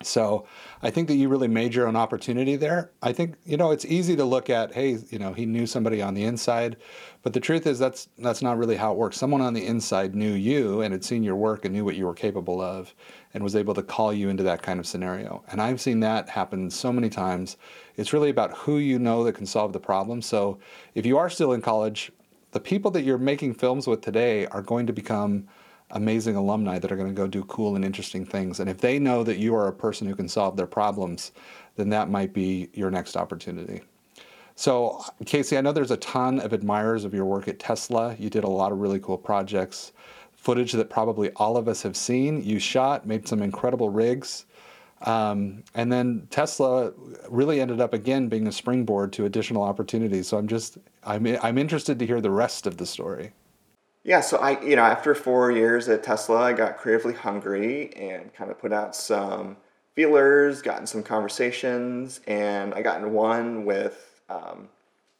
So 0.01 0.45
I 0.81 0.89
think 0.89 1.07
that 1.07 1.15
you 1.15 1.29
really 1.29 1.47
made 1.47 1.75
your 1.75 1.87
own 1.87 1.95
opportunity 1.95 2.55
there. 2.55 2.91
I 3.01 3.13
think 3.13 3.35
you 3.45 3.57
know 3.57 3.71
it's 3.71 3.85
easy 3.85 4.15
to 4.15 4.25
look 4.25 4.49
at, 4.49 4.73
hey, 4.73 4.97
you 5.09 5.19
know, 5.19 5.33
he 5.33 5.45
knew 5.45 5.65
somebody 5.65 6.01
on 6.01 6.13
the 6.13 6.23
inside, 6.23 6.77
but 7.21 7.33
the 7.33 7.39
truth 7.39 7.67
is 7.67 7.79
that's 7.79 8.09
that's 8.17 8.41
not 8.41 8.57
really 8.57 8.75
how 8.75 8.91
it 8.91 8.97
works. 8.97 9.17
Someone 9.17 9.41
on 9.41 9.53
the 9.53 9.65
inside 9.65 10.15
knew 10.15 10.33
you 10.33 10.81
and 10.81 10.91
had 10.91 11.05
seen 11.05 11.23
your 11.23 11.35
work 11.35 11.63
and 11.63 11.73
knew 11.73 11.85
what 11.85 11.95
you 11.95 12.05
were 12.05 12.13
capable 12.13 12.59
of, 12.59 12.93
and 13.33 13.43
was 13.43 13.55
able 13.55 13.73
to 13.75 13.83
call 13.83 14.11
you 14.11 14.29
into 14.29 14.43
that 14.43 14.61
kind 14.61 14.79
of 14.79 14.87
scenario. 14.87 15.43
And 15.49 15.61
I've 15.61 15.79
seen 15.79 15.99
that 16.01 16.27
happen 16.29 16.69
so 16.69 16.91
many 16.91 17.09
times. 17.09 17.57
It's 17.95 18.13
really 18.13 18.29
about 18.29 18.57
who 18.57 18.77
you 18.79 18.99
know 18.99 19.23
that 19.23 19.35
can 19.35 19.45
solve 19.45 19.73
the 19.73 19.79
problem. 19.79 20.21
So 20.21 20.59
if 20.95 21.05
you 21.05 21.17
are 21.17 21.29
still 21.29 21.53
in 21.53 21.61
college, 21.61 22.11
the 22.51 22.59
people 22.59 22.91
that 22.91 23.03
you're 23.03 23.17
making 23.17 23.53
films 23.53 23.87
with 23.87 24.01
today 24.01 24.47
are 24.47 24.61
going 24.61 24.87
to 24.87 24.93
become 24.93 25.47
amazing 25.93 26.35
alumni 26.35 26.77
that 26.79 26.91
are 26.91 26.95
going 26.95 27.07
to 27.07 27.13
go 27.13 27.27
do 27.27 27.43
cool 27.45 27.75
and 27.75 27.85
interesting 27.85 28.25
things. 28.25 28.59
And 28.59 28.69
if 28.69 28.79
they 28.79 28.99
know 28.99 29.23
that 29.23 29.37
you 29.37 29.55
are 29.55 29.67
a 29.67 29.73
person 29.73 30.07
who 30.07 30.15
can 30.15 30.27
solve 30.27 30.57
their 30.57 30.67
problems, 30.67 31.31
then 31.75 31.89
that 31.89 32.09
might 32.09 32.33
be 32.33 32.69
your 32.73 32.91
next 32.91 33.15
opportunity. 33.15 33.81
So, 34.55 35.03
Casey, 35.25 35.57
I 35.57 35.61
know 35.61 35.71
there's 35.71 35.91
a 35.91 35.97
ton 35.97 36.39
of 36.39 36.53
admirers 36.53 37.05
of 37.05 37.13
your 37.13 37.25
work 37.25 37.47
at 37.47 37.59
Tesla. 37.59 38.15
You 38.19 38.29
did 38.29 38.43
a 38.43 38.49
lot 38.49 38.71
of 38.71 38.79
really 38.79 38.99
cool 38.99 39.17
projects, 39.17 39.93
footage 40.35 40.73
that 40.73 40.89
probably 40.89 41.31
all 41.37 41.57
of 41.57 41.67
us 41.67 41.81
have 41.81 41.95
seen. 41.95 42.43
You 42.43 42.59
shot, 42.59 43.07
made 43.07 43.27
some 43.27 43.41
incredible 43.41 43.89
rigs. 43.89 44.45
Um, 45.03 45.63
and 45.73 45.91
then 45.91 46.27
Tesla 46.29 46.93
really 47.29 47.59
ended 47.59 47.81
up 47.81 47.93
again 47.93 48.29
being 48.29 48.47
a 48.47 48.51
springboard 48.51 49.11
to 49.13 49.25
additional 49.25 49.63
opportunities. 49.63 50.27
So 50.27 50.37
I'm 50.37 50.47
just 50.47 50.77
I'm 51.03 51.25
I'm 51.41 51.57
interested 51.57 51.99
to 51.99 52.05
hear 52.05 52.21
the 52.21 52.31
rest 52.31 52.67
of 52.67 52.77
the 52.77 52.85
story. 52.85 53.33
Yeah, 54.03 54.19
so 54.19 54.37
I 54.37 54.61
you 54.61 54.75
know 54.75 54.83
after 54.83 55.15
four 55.15 55.51
years 55.51 55.87
at 55.87 56.03
Tesla, 56.03 56.37
I 56.37 56.53
got 56.53 56.77
creatively 56.77 57.13
hungry 57.13 57.93
and 57.95 58.33
kind 58.33 58.51
of 58.51 58.59
put 58.59 58.73
out 58.73 58.95
some 58.95 59.57
feelers, 59.95 60.61
gotten 60.61 60.85
some 60.87 61.03
conversations, 61.03 62.19
and 62.27 62.73
I 62.73 62.81
got 62.81 63.01
in 63.01 63.13
one 63.13 63.63
with 63.63 64.21
um, 64.29 64.69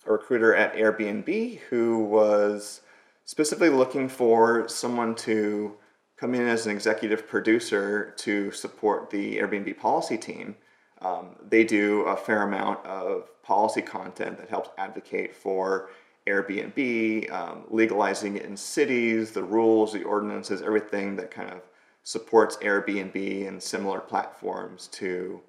a 0.06 0.12
recruiter 0.12 0.54
at 0.54 0.76
Airbnb 0.76 1.60
who 1.70 2.04
was 2.04 2.82
specifically 3.26 3.70
looking 3.70 4.10
for 4.10 4.68
someone 4.68 5.16
to 5.16 5.76
come 6.18 6.36
in 6.36 6.48
as 6.48 6.66
an 6.66 6.74
executive 6.74 7.28
producer 7.28 8.14
to 8.18 8.52
support 8.52 9.10
the 9.10 9.38
Airbnb 9.38 9.78
policy 9.78 10.18
team. 10.18 10.56
Um, 11.02 11.36
they 11.42 11.64
do 11.64 12.02
a 12.02 12.18
fair 12.18 12.44
amount 12.44 12.86
of 12.86 13.30
policy 13.44 13.82
content 13.82 14.38
that 14.40 14.50
helps 14.50 14.70
advocate 14.78 15.36
for 15.36 15.90
Airbnb, 16.28 17.32
um, 17.32 17.64
legalizing 17.70 18.38
it 18.38 18.46
in 18.46 18.56
cities, 18.56 19.32
the 19.32 19.44
rules, 19.44 19.94
the 19.94 20.04
ordinances, 20.04 20.62
everything 20.62 21.16
that 21.18 21.32
kind 21.32 21.50
of 21.50 21.62
supports 22.04 22.58
Airbnb 22.58 23.48
and 23.48 23.62
similar 23.62 24.00
platforms 24.00 24.88
to 24.88 25.42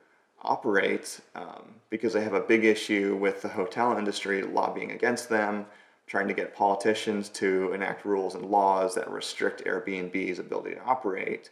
operate 0.43 1.21
um, 1.35 1.75
because 1.91 2.13
they 2.13 2.23
have 2.23 2.35
a 2.35 2.41
big 2.41 2.65
issue 2.65 3.17
with 3.21 3.43
the 3.43 3.49
hotel 3.49 3.97
industry 3.97 4.43
lobbying 4.43 4.93
against 4.93 5.29
them 5.29 5.67
trying 6.07 6.29
to 6.29 6.35
get 6.35 6.55
politicians 6.55 7.29
to 7.31 7.73
enact 7.73 8.05
rules 8.05 8.35
and 8.35 8.45
laws 8.45 8.95
that 8.95 9.11
restrict 9.11 9.65
Airbnb's 9.65 10.39
ability 10.39 10.75
to 10.75 10.85
operate, 10.85 11.51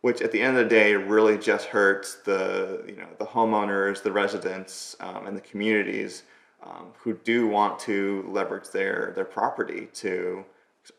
which 0.00 0.22
at 0.22 0.32
the 0.32 0.40
end 0.40 0.56
of 0.56 0.64
the 0.64 0.70
day 0.70 0.94
really 0.94 1.36
just 1.36 1.66
hurts 1.66 2.16
the 2.24 2.82
you 2.86 2.96
know 2.96 3.08
the 3.18 3.26
homeowners, 3.26 4.02
the 4.02 4.12
residents, 4.12 4.96
um, 5.00 5.26
and 5.26 5.36
the 5.36 5.42
communities 5.42 6.22
um, 6.62 6.92
who 6.98 7.14
do 7.14 7.46
want 7.46 7.78
to 7.80 8.24
leverage 8.28 8.70
their 8.70 9.12
their 9.14 9.24
property 9.24 9.88
to 9.94 10.44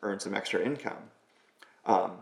earn 0.02 0.20
some 0.20 0.34
extra 0.34 0.60
income. 0.60 1.10
Um, 1.86 2.12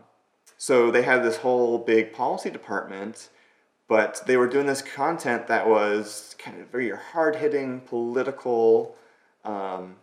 so 0.57 0.91
they 0.91 1.01
had 1.01 1.23
this 1.23 1.37
whole 1.37 1.77
big 1.77 2.13
policy 2.13 2.49
department, 2.49 3.29
but 3.87 4.21
they 4.25 4.37
were 4.37 4.47
doing 4.47 4.65
this 4.65 4.81
content 4.81 5.47
that 5.47 5.67
was 5.67 6.35
kind 6.37 6.59
of 6.61 6.67
very 6.69 6.91
hard 6.91 7.35
hitting 7.35 7.81
political. 7.81 8.95
Um, 9.43 9.95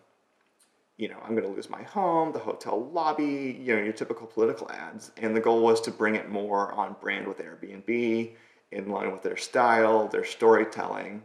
you 0.97 1.09
know, 1.09 1.17
I'm 1.25 1.31
going 1.31 1.49
to 1.49 1.55
lose 1.55 1.71
my 1.71 1.83
home, 1.83 2.33
the 2.33 2.39
hotel 2.39 2.91
lobby, 2.93 3.59
you 3.59 3.75
know, 3.75 3.83
your 3.83 3.95
typical 3.95 4.27
political 4.27 4.71
ads. 4.71 5.13
And 5.17 5.35
the 5.35 5.41
goal 5.41 5.63
was 5.63 5.81
to 5.83 5.91
bring 5.91 6.15
it 6.15 6.29
more 6.29 6.73
on 6.73 6.95
brand 7.01 7.27
with 7.27 7.39
Airbnb, 7.39 8.33
in 8.71 8.89
line 8.91 9.11
with 9.11 9.23
their 9.23 9.39
style, 9.39 10.09
their 10.09 10.27
storytelling. 10.27 11.23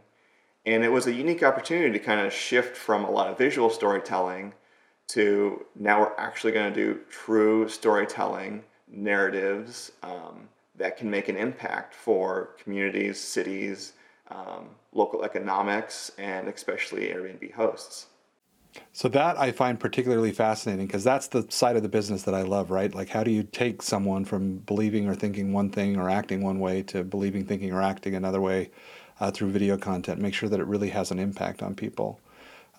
And 0.66 0.82
it 0.82 0.90
was 0.90 1.06
a 1.06 1.12
unique 1.12 1.44
opportunity 1.44 1.96
to 1.96 2.04
kind 2.04 2.20
of 2.20 2.32
shift 2.32 2.76
from 2.76 3.04
a 3.04 3.10
lot 3.10 3.28
of 3.28 3.38
visual 3.38 3.70
storytelling 3.70 4.52
to 5.08 5.64
now 5.76 6.00
we're 6.00 6.16
actually 6.18 6.52
going 6.52 6.72
to 6.72 6.74
do 6.74 7.00
true 7.08 7.68
storytelling 7.68 8.64
narratives 8.88 9.92
um, 10.02 10.48
that 10.74 10.96
can 10.96 11.08
make 11.08 11.28
an 11.28 11.36
impact 11.36 11.94
for 11.94 12.50
communities, 12.62 13.18
cities, 13.20 13.92
um, 14.30 14.70
local 14.92 15.22
economics, 15.22 16.10
and 16.18 16.48
especially 16.48 17.08
Airbnb 17.08 17.52
hosts. 17.54 18.06
So 18.92 19.08
that 19.08 19.38
I 19.38 19.52
find 19.52 19.78
particularly 19.80 20.32
fascinating 20.32 20.86
because 20.86 21.04
that's 21.04 21.28
the 21.28 21.46
side 21.48 21.76
of 21.76 21.82
the 21.82 21.88
business 21.88 22.24
that 22.24 22.34
I 22.34 22.42
love, 22.42 22.70
right? 22.70 22.94
Like 22.94 23.08
how 23.08 23.22
do 23.24 23.30
you 23.30 23.42
take 23.42 23.80
someone 23.82 24.24
from 24.24 24.58
believing 24.58 25.08
or 25.08 25.14
thinking 25.14 25.52
one 25.52 25.70
thing 25.70 25.96
or 25.96 26.10
acting 26.10 26.42
one 26.42 26.58
way 26.58 26.82
to 26.84 27.04
believing, 27.04 27.46
thinking, 27.46 27.72
or 27.72 27.80
acting 27.80 28.14
another 28.14 28.40
way 28.40 28.70
uh, 29.20 29.30
through 29.30 29.50
video 29.50 29.76
content? 29.76 30.20
Make 30.20 30.34
sure 30.34 30.48
that 30.48 30.60
it 30.60 30.66
really 30.66 30.90
has 30.90 31.10
an 31.10 31.18
impact 31.18 31.62
on 31.62 31.74
people. 31.74 32.20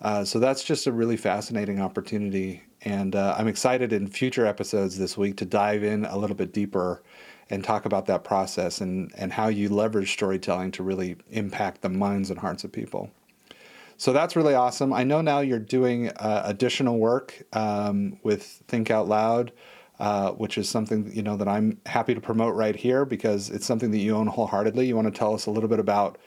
Uh, 0.00 0.24
so 0.24 0.38
that's 0.38 0.62
just 0.62 0.86
a 0.86 0.92
really 0.92 1.16
fascinating 1.16 1.80
opportunity, 1.80 2.62
and 2.82 3.16
uh, 3.16 3.34
I'm 3.36 3.48
excited 3.48 3.92
in 3.92 4.06
future 4.06 4.46
episodes 4.46 4.96
this 4.96 5.16
week 5.16 5.36
to 5.38 5.44
dive 5.44 5.82
in 5.82 6.04
a 6.04 6.16
little 6.16 6.36
bit 6.36 6.52
deeper 6.52 7.02
and 7.50 7.64
talk 7.64 7.84
about 7.84 8.06
that 8.06 8.24
process 8.24 8.80
and 8.80 9.12
and 9.16 9.32
how 9.32 9.48
you 9.48 9.68
leverage 9.68 10.12
storytelling 10.12 10.70
to 10.72 10.82
really 10.82 11.16
impact 11.30 11.82
the 11.82 11.88
minds 11.88 12.30
and 12.30 12.38
hearts 12.38 12.62
of 12.62 12.70
people. 12.70 13.10
So 13.96 14.12
that's 14.12 14.36
really 14.36 14.54
awesome. 14.54 14.92
I 14.92 15.02
know 15.02 15.20
now 15.20 15.40
you're 15.40 15.58
doing 15.58 16.10
uh, 16.10 16.42
additional 16.44 16.98
work 16.98 17.42
um, 17.52 18.20
with 18.22 18.44
Think 18.68 18.92
Out 18.92 19.08
Loud, 19.08 19.50
uh, 19.98 20.30
which 20.32 20.58
is 20.58 20.68
something 20.68 21.10
you 21.14 21.22
know 21.22 21.36
that 21.36 21.48
I'm 21.48 21.80
happy 21.86 22.14
to 22.14 22.20
promote 22.20 22.54
right 22.54 22.76
here 22.76 23.04
because 23.04 23.50
it's 23.50 23.66
something 23.66 23.90
that 23.90 23.98
you 23.98 24.16
own 24.16 24.26
wholeheartedly. 24.26 24.86
You 24.86 24.96
want 24.96 25.12
to 25.12 25.18
tell 25.18 25.34
us 25.34 25.46
a 25.46 25.50
little 25.50 25.68
bit 25.68 25.80
about 25.80 26.18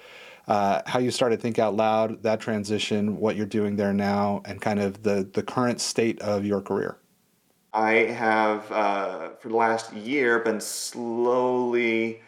uh, 0.47 0.81
how 0.85 0.99
you 0.99 1.11
started 1.11 1.41
Think 1.41 1.59
Out 1.59 1.75
Loud, 1.75 2.23
that 2.23 2.39
transition, 2.39 3.17
what 3.17 3.35
you're 3.35 3.45
doing 3.45 3.75
there 3.75 3.93
now, 3.93 4.41
and 4.45 4.61
kind 4.61 4.79
of 4.79 5.03
the 5.03 5.29
the 5.33 5.43
current 5.43 5.79
state 5.79 6.21
of 6.21 6.45
your 6.45 6.61
career. 6.61 6.97
I 7.73 7.93
have 7.93 8.69
uh, 8.71 9.29
for 9.39 9.47
the 9.47 9.55
last 9.55 9.93
year 9.93 10.39
been 10.39 10.59
slowly 10.59 12.21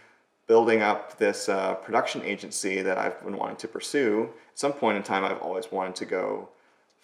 building 0.48 0.82
up 0.82 1.18
this 1.18 1.50
uh, 1.50 1.74
production 1.76 2.22
agency 2.24 2.82
that 2.82 2.98
I've 2.98 3.22
been 3.24 3.38
wanting 3.38 3.58
to 3.58 3.68
pursue. 3.68 4.30
At 4.52 4.60
some 4.60 4.74
point 4.74 4.98
in 4.98 5.04
time, 5.04 5.26
I've 5.26 5.42
always 5.42 5.72
wanted 5.72 5.96
to 5.96 6.06
go 6.06 6.50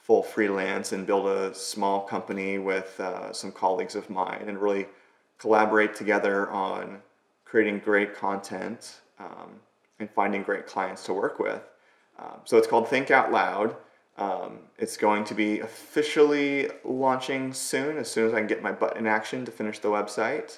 full 0.09 0.23
freelance 0.23 0.91
and 0.91 1.05
build 1.05 1.27
a 1.27 1.53
small 1.53 2.01
company 2.01 2.57
with 2.57 2.99
uh, 2.99 3.31
some 3.31 3.51
colleagues 3.51 3.93
of 3.93 4.09
mine 4.09 4.45
and 4.47 4.57
really 4.57 4.87
collaborate 5.37 5.93
together 5.93 6.49
on 6.49 6.99
creating 7.45 7.77
great 7.77 8.15
content 8.15 9.01
um, 9.19 9.51
and 9.99 10.09
finding 10.09 10.41
great 10.41 10.65
clients 10.65 11.05
to 11.05 11.13
work 11.13 11.37
with. 11.37 11.61
Um, 12.17 12.39
so 12.43 12.57
it's 12.57 12.65
called 12.65 12.87
Think 12.87 13.11
Out 13.11 13.31
Loud. 13.31 13.75
Um, 14.17 14.57
it's 14.79 14.97
going 14.97 15.25
to 15.25 15.35
be 15.35 15.59
officially 15.59 16.71
launching 16.83 17.53
soon, 17.53 17.95
as 17.97 18.09
soon 18.09 18.25
as 18.25 18.33
I 18.33 18.39
can 18.39 18.47
get 18.47 18.63
my 18.63 18.71
butt 18.71 18.97
in 18.97 19.05
action 19.05 19.45
to 19.45 19.51
finish 19.51 19.77
the 19.77 19.89
website. 19.89 20.57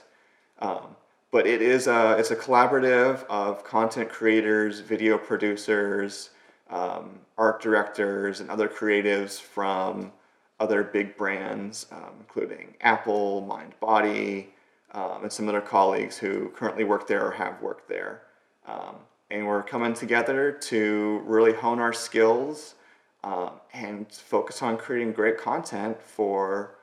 Um, 0.60 0.96
but 1.30 1.46
it 1.46 1.62
is 1.62 1.88
a 1.88 2.16
it's 2.18 2.32
a 2.32 2.38
collaborative 2.38 3.26
of 3.30 3.66
content 3.66 4.08
creators, 4.08 4.80
video 4.80 5.18
producers, 5.18 6.30
um, 6.72 7.20
art 7.38 7.62
directors, 7.62 8.40
and 8.40 8.50
other 8.50 8.68
creatives 8.68 9.40
from 9.40 10.12
other 10.60 10.84
big 10.84 11.18
brands, 11.18 11.88
um, 11.92 12.14
including 12.20 12.76
Apple, 12.82 13.48
MindBody, 13.50 14.48
um, 14.94 15.24
and 15.24 15.32
some 15.32 15.48
other 15.48 15.62
colleagues 15.62 16.18
who 16.18 16.50
currently 16.50 16.84
work 16.84 17.08
there 17.08 17.26
or 17.26 17.32
have 17.32 17.62
worked 17.62 17.88
there. 17.88 18.22
Um, 18.68 18.96
and 19.30 19.48
we're 19.48 19.64
coming 19.64 19.94
together 19.94 20.52
to 20.52 21.22
really 21.26 21.54
hone 21.54 21.80
our 21.80 21.94
skills 21.94 22.76
um, 23.24 23.52
and 23.74 24.12
focus 24.12 24.62
on 24.62 24.78
creating 24.78 25.14
great 25.14 25.38
content 25.38 26.02
for 26.02 26.76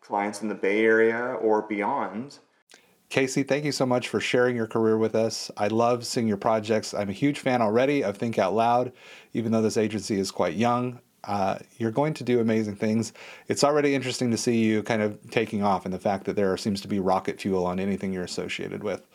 clients 0.00 0.42
in 0.42 0.48
the 0.48 0.54
Bay 0.54 0.84
Area 0.84 1.34
or 1.40 1.62
beyond. 1.62 2.38
Casey, 3.12 3.42
thank 3.42 3.66
you 3.66 3.72
so 3.72 3.84
much 3.84 4.08
for 4.08 4.20
sharing 4.20 4.56
your 4.56 4.66
career 4.66 4.96
with 4.96 5.14
us. 5.14 5.50
I 5.58 5.68
love 5.68 6.06
seeing 6.06 6.26
your 6.26 6.38
projects. 6.38 6.94
I'm 6.94 7.10
a 7.10 7.12
huge 7.12 7.40
fan 7.40 7.60
already 7.60 8.02
of 8.02 8.16
Think 8.16 8.38
Out 8.38 8.54
Loud, 8.54 8.90
even 9.34 9.52
though 9.52 9.60
this 9.60 9.76
agency 9.76 10.18
is 10.18 10.30
quite 10.30 10.54
young. 10.54 10.98
Uh, 11.22 11.58
you're 11.76 11.90
going 11.90 12.14
to 12.14 12.24
do 12.24 12.40
amazing 12.40 12.76
things. 12.76 13.12
It's 13.48 13.64
already 13.64 13.94
interesting 13.94 14.30
to 14.30 14.38
see 14.38 14.64
you 14.64 14.82
kind 14.82 15.02
of 15.02 15.30
taking 15.30 15.62
off 15.62 15.84
and 15.84 15.92
the 15.92 15.98
fact 15.98 16.24
that 16.24 16.36
there 16.36 16.56
seems 16.56 16.80
to 16.80 16.88
be 16.88 17.00
rocket 17.00 17.38
fuel 17.38 17.66
on 17.66 17.78
anything 17.78 18.14
you're 18.14 18.24
associated 18.24 18.82
with. 18.82 19.06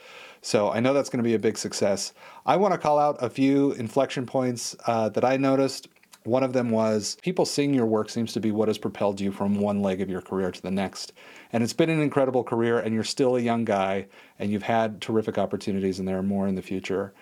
So 0.43 0.69
I 0.69 0.79
know 0.79 0.93
that's 0.93 1.09
going 1.09 1.23
to 1.23 1.27
be 1.27 1.33
a 1.33 1.39
big 1.39 1.57
success. 1.57 2.13
I 2.45 2.55
want 2.55 2.75
to 2.75 2.77
call 2.77 2.99
out 2.99 3.17
a 3.19 3.31
few 3.31 3.71
inflection 3.71 4.27
points 4.27 4.75
uh, 4.85 5.09
that 5.09 5.25
I 5.25 5.37
noticed. 5.37 5.87
One 6.27 6.43
of 6.43 6.51
them 6.51 6.71
was 6.71 7.15
people 7.21 7.45
seeing 7.45 7.73
your 7.73 7.85
work 7.85 8.09
seems 8.09 8.33
to 8.33 8.41
be 8.41 8.51
what 8.51 8.67
has 8.67 8.77
propelled 8.77 9.21
you 9.21 9.31
from 9.31 9.61
one 9.61 9.81
leg 9.81 10.01
of 10.01 10.09
your 10.09 10.19
career 10.19 10.51
to 10.51 10.61
the 10.61 10.69
next. 10.69 11.13
And 11.53 11.63
it's 11.63 11.71
been 11.71 11.89
an 11.89 12.01
incredible 12.01 12.43
career, 12.43 12.79
and 12.79 12.93
you're 12.93 13.05
still 13.05 13.37
a 13.37 13.39
young 13.39 13.63
guy, 13.63 14.07
and 14.37 14.51
you've 14.51 14.63
had 14.63 14.99
terrific 14.99 15.37
opportunities, 15.37 15.99
and 15.99 16.07
there 16.07 16.17
are 16.17 16.23
more 16.23 16.45
in 16.45 16.55
the 16.55 16.61
future. 16.61 17.13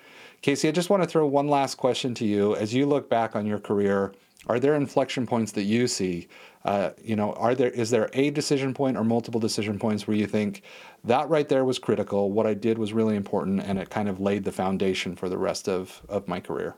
Casey, 0.41 0.67
I 0.67 0.71
just 0.71 0.89
want 0.89 1.03
to 1.03 1.07
throw 1.07 1.27
one 1.27 1.47
last 1.47 1.75
question 1.75 2.15
to 2.15 2.25
you. 2.25 2.55
As 2.55 2.73
you 2.73 2.87
look 2.87 3.07
back 3.07 3.35
on 3.35 3.45
your 3.45 3.59
career, 3.59 4.11
are 4.47 4.59
there 4.59 4.73
inflection 4.73 5.27
points 5.27 5.51
that 5.51 5.65
you 5.65 5.85
see? 5.85 6.27
Uh, 6.63 6.89
you 6.99 7.15
know, 7.15 7.33
are 7.33 7.53
there 7.53 7.69
is 7.69 7.91
there 7.91 8.09
a 8.13 8.31
decision 8.31 8.73
point 8.73 8.97
or 8.97 9.03
multiple 9.03 9.39
decision 9.39 9.77
points 9.77 10.07
where 10.07 10.17
you 10.17 10.25
think 10.25 10.63
that 11.03 11.29
right 11.29 11.47
there 11.47 11.63
was 11.63 11.77
critical? 11.77 12.31
What 12.31 12.47
I 12.47 12.55
did 12.55 12.79
was 12.79 12.91
really 12.91 13.15
important, 13.15 13.61
and 13.61 13.77
it 13.77 13.91
kind 13.91 14.09
of 14.09 14.19
laid 14.19 14.45
the 14.45 14.51
foundation 14.51 15.15
for 15.15 15.29
the 15.29 15.37
rest 15.37 15.69
of 15.69 16.01
of 16.09 16.27
my 16.27 16.39
career. 16.39 16.75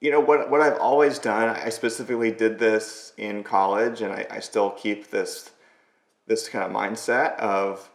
You 0.00 0.10
know 0.10 0.20
what 0.20 0.50
what 0.50 0.60
I've 0.60 0.78
always 0.78 1.18
done. 1.18 1.48
I 1.48 1.68
specifically 1.68 2.30
did 2.30 2.58
this 2.58 3.12
in 3.18 3.44
college, 3.44 4.00
and 4.00 4.12
I, 4.12 4.26
I 4.30 4.40
still 4.40 4.70
keep 4.70 5.10
this 5.10 5.50
this 6.26 6.48
kind 6.48 6.64
of 6.64 6.70
mindset 6.70 7.36
of 7.38 7.90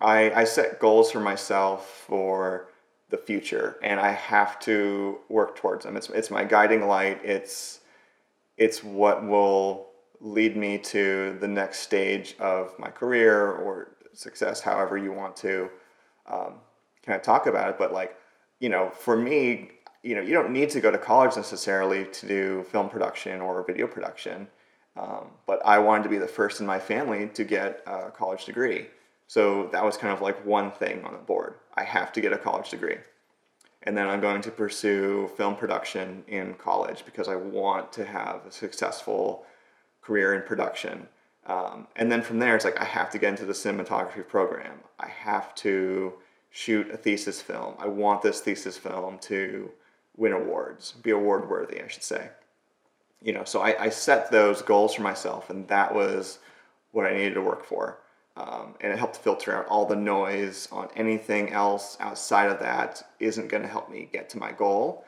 I, 0.00 0.30
I 0.32 0.44
set 0.44 0.78
goals 0.78 1.10
for 1.10 1.20
myself 1.20 2.04
for 2.06 2.68
the 3.10 3.16
future, 3.16 3.76
and 3.82 3.98
I 3.98 4.10
have 4.10 4.58
to 4.60 5.18
work 5.28 5.56
towards 5.56 5.84
them. 5.84 5.96
It's 5.96 6.08
it's 6.10 6.30
my 6.30 6.44
guiding 6.44 6.86
light. 6.86 7.20
It's 7.24 7.80
it's 8.56 8.84
what 8.84 9.26
will 9.26 9.88
lead 10.20 10.56
me 10.56 10.78
to 10.78 11.36
the 11.40 11.48
next 11.48 11.80
stage 11.80 12.36
of 12.38 12.78
my 12.78 12.88
career 12.88 13.50
or 13.50 13.96
success, 14.12 14.60
however 14.60 14.96
you 14.96 15.12
want 15.12 15.36
to 15.36 15.68
um, 16.30 16.54
kind 17.04 17.16
of 17.16 17.22
talk 17.22 17.46
about 17.46 17.70
it. 17.70 17.78
But 17.78 17.92
like, 17.92 18.16
you 18.60 18.68
know, 18.68 18.90
for 18.90 19.16
me, 19.16 19.72
you 20.04 20.14
know, 20.14 20.20
you 20.20 20.34
don't 20.34 20.50
need 20.50 20.70
to 20.70 20.80
go 20.80 20.90
to 20.90 20.98
college 20.98 21.34
necessarily 21.36 22.04
to 22.04 22.28
do 22.28 22.64
film 22.70 22.88
production 22.88 23.40
or 23.40 23.62
video 23.64 23.86
production. 23.86 24.46
Um, 24.96 25.30
but 25.46 25.60
I 25.64 25.78
wanted 25.78 26.04
to 26.04 26.08
be 26.08 26.18
the 26.18 26.28
first 26.28 26.60
in 26.60 26.66
my 26.66 26.78
family 26.78 27.28
to 27.34 27.42
get 27.42 27.82
a 27.86 28.10
college 28.10 28.44
degree. 28.44 28.86
So 29.26 29.68
that 29.72 29.82
was 29.84 29.96
kind 29.96 30.12
of 30.12 30.20
like 30.20 30.44
one 30.46 30.70
thing 30.70 31.02
on 31.04 31.12
the 31.12 31.18
board. 31.18 31.54
I 31.74 31.82
have 31.82 32.12
to 32.12 32.20
get 32.20 32.32
a 32.32 32.38
college 32.38 32.70
degree 32.70 32.98
and 33.84 33.96
then 33.96 34.08
I'm 34.08 34.20
going 34.20 34.40
to 34.42 34.50
pursue 34.50 35.30
film 35.36 35.56
production 35.56 36.24
in 36.26 36.54
college 36.54 37.04
because 37.04 37.28
I 37.28 37.36
want 37.36 37.92
to 37.92 38.04
have 38.04 38.40
a 38.46 38.50
successful 38.50 39.44
career 40.00 40.34
in 40.34 40.42
production. 40.42 41.06
Um, 41.46 41.86
and 41.96 42.10
then 42.10 42.22
from 42.22 42.38
there, 42.38 42.56
it's 42.56 42.64
like 42.64 42.80
I 42.80 42.84
have 42.84 43.10
to 43.10 43.18
get 43.18 43.28
into 43.28 43.44
the 43.44 43.52
cinematography 43.52 44.26
program. 44.26 44.78
I 44.98 45.08
have 45.08 45.54
to 45.56 46.14
shoot 46.50 46.90
a 46.90 46.96
thesis 46.96 47.42
film. 47.42 47.74
I 47.78 47.86
want 47.86 48.22
this 48.22 48.40
thesis 48.40 48.78
film 48.78 49.18
to 49.20 49.70
win 50.16 50.32
awards, 50.32 50.92
be 51.02 51.10
award 51.10 51.48
worthy, 51.48 51.82
I 51.82 51.88
should 51.88 52.02
say. 52.02 52.30
You 53.22 53.32
know, 53.32 53.44
so 53.44 53.60
I, 53.60 53.84
I 53.84 53.88
set 53.88 54.30
those 54.30 54.62
goals 54.62 54.94
for 54.94 55.02
myself, 55.02 55.50
and 55.50 55.66
that 55.68 55.94
was 55.94 56.38
what 56.92 57.06
I 57.06 57.14
needed 57.14 57.34
to 57.34 57.42
work 57.42 57.64
for. 57.64 57.98
Um, 58.36 58.74
and 58.80 58.92
it 58.92 58.98
helped 58.98 59.16
filter 59.16 59.56
out 59.56 59.66
all 59.66 59.86
the 59.86 59.96
noise 59.96 60.68
on 60.72 60.88
anything 60.96 61.52
else 61.52 61.96
outside 62.00 62.50
of 62.50 62.58
that 62.60 63.02
isn't 63.20 63.48
going 63.48 63.62
to 63.62 63.68
help 63.68 63.90
me 63.90 64.08
get 64.12 64.28
to 64.30 64.38
my 64.38 64.52
goal. 64.52 65.04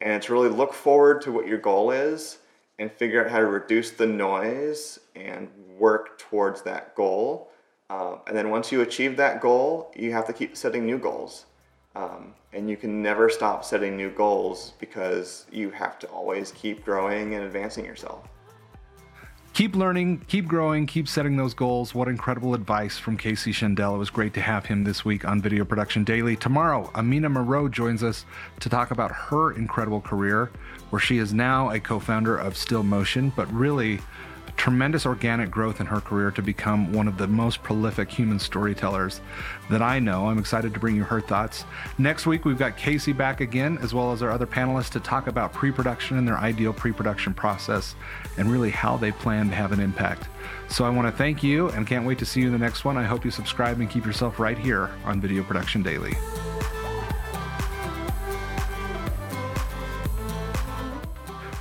And 0.00 0.12
it's 0.12 0.28
really 0.28 0.50
look 0.50 0.74
forward 0.74 1.22
to 1.22 1.32
what 1.32 1.46
your 1.46 1.58
goal 1.58 1.90
is 1.90 2.38
and 2.78 2.92
figure 2.92 3.24
out 3.24 3.30
how 3.30 3.38
to 3.38 3.46
reduce 3.46 3.92
the 3.92 4.06
noise 4.06 4.98
and 5.14 5.48
work 5.78 6.18
towards 6.18 6.62
that 6.62 6.94
goal. 6.94 7.50
Um, 7.88 8.20
and 8.26 8.36
then 8.36 8.50
once 8.50 8.70
you 8.70 8.82
achieve 8.82 9.16
that 9.16 9.40
goal, 9.40 9.90
you 9.96 10.12
have 10.12 10.26
to 10.26 10.32
keep 10.34 10.56
setting 10.56 10.84
new 10.84 10.98
goals. 10.98 11.46
Um, 11.96 12.34
and 12.52 12.68
you 12.68 12.76
can 12.76 13.02
never 13.02 13.30
stop 13.30 13.64
setting 13.64 13.96
new 13.96 14.10
goals 14.10 14.74
because 14.78 15.46
you 15.50 15.70
have 15.70 15.98
to 16.00 16.06
always 16.08 16.52
keep 16.52 16.84
growing 16.84 17.34
and 17.34 17.44
advancing 17.44 17.86
yourself 17.86 18.28
keep 19.56 19.74
learning, 19.74 20.22
keep 20.28 20.46
growing, 20.46 20.84
keep 20.84 21.08
setting 21.08 21.34
those 21.38 21.54
goals. 21.54 21.94
What 21.94 22.08
incredible 22.08 22.52
advice 22.52 22.98
from 22.98 23.16
Casey 23.16 23.52
Schendel. 23.52 23.94
It 23.94 23.98
was 23.98 24.10
great 24.10 24.34
to 24.34 24.42
have 24.42 24.66
him 24.66 24.84
this 24.84 25.02
week 25.02 25.24
on 25.24 25.40
Video 25.40 25.64
Production 25.64 26.04
Daily. 26.04 26.36
Tomorrow, 26.36 26.90
Amina 26.94 27.30
Moreau 27.30 27.66
joins 27.66 28.02
us 28.02 28.26
to 28.60 28.68
talk 28.68 28.90
about 28.90 29.10
her 29.10 29.52
incredible 29.52 30.02
career, 30.02 30.50
where 30.90 31.00
she 31.00 31.16
is 31.16 31.32
now 31.32 31.70
a 31.70 31.80
co 31.80 31.98
founder 31.98 32.36
of 32.36 32.54
Still 32.54 32.82
Motion, 32.82 33.32
but 33.34 33.50
really 33.50 33.98
tremendous 34.56 35.06
organic 35.06 35.50
growth 35.50 35.80
in 35.80 35.86
her 35.86 36.00
career 36.00 36.30
to 36.30 36.42
become 36.42 36.92
one 36.92 37.06
of 37.06 37.18
the 37.18 37.26
most 37.26 37.62
prolific 37.62 38.10
human 38.10 38.38
storytellers 38.38 39.20
that 39.70 39.82
I 39.82 39.98
know. 39.98 40.26
I'm 40.26 40.38
excited 40.38 40.74
to 40.74 40.80
bring 40.80 40.96
you 40.96 41.04
her 41.04 41.20
thoughts. 41.20 41.64
Next 41.98 42.26
week, 42.26 42.44
we've 42.44 42.58
got 42.58 42.76
Casey 42.76 43.12
back 43.12 43.40
again, 43.40 43.78
as 43.82 43.94
well 43.94 44.12
as 44.12 44.22
our 44.22 44.30
other 44.30 44.46
panelists, 44.46 44.90
to 44.90 45.00
talk 45.00 45.26
about 45.26 45.52
pre 45.52 45.70
production 45.70 46.18
and 46.18 46.26
their 46.26 46.38
ideal 46.38 46.72
pre 46.72 46.92
production 46.92 47.34
process 47.34 47.94
and 48.38 48.50
really 48.50 48.70
how 48.70 48.96
they 48.96 49.12
plan 49.12 49.48
to 49.50 49.54
have 49.54 49.72
an 49.72 49.80
impact. 49.80 50.28
So 50.68 50.84
I 50.84 50.90
want 50.90 51.06
to 51.06 51.16
thank 51.16 51.42
you 51.42 51.68
and 51.70 51.86
can't 51.86 52.06
wait 52.06 52.18
to 52.18 52.26
see 52.26 52.40
you 52.40 52.46
in 52.46 52.52
the 52.52 52.58
next 52.58 52.84
one. 52.84 52.96
I 52.96 53.04
hope 53.04 53.24
you 53.24 53.30
subscribe 53.30 53.80
and 53.80 53.90
keep 53.90 54.04
yourself 54.04 54.38
right 54.38 54.58
here 54.58 54.90
on 55.04 55.20
Video 55.20 55.42
Production 55.42 55.82
Daily. 55.82 56.14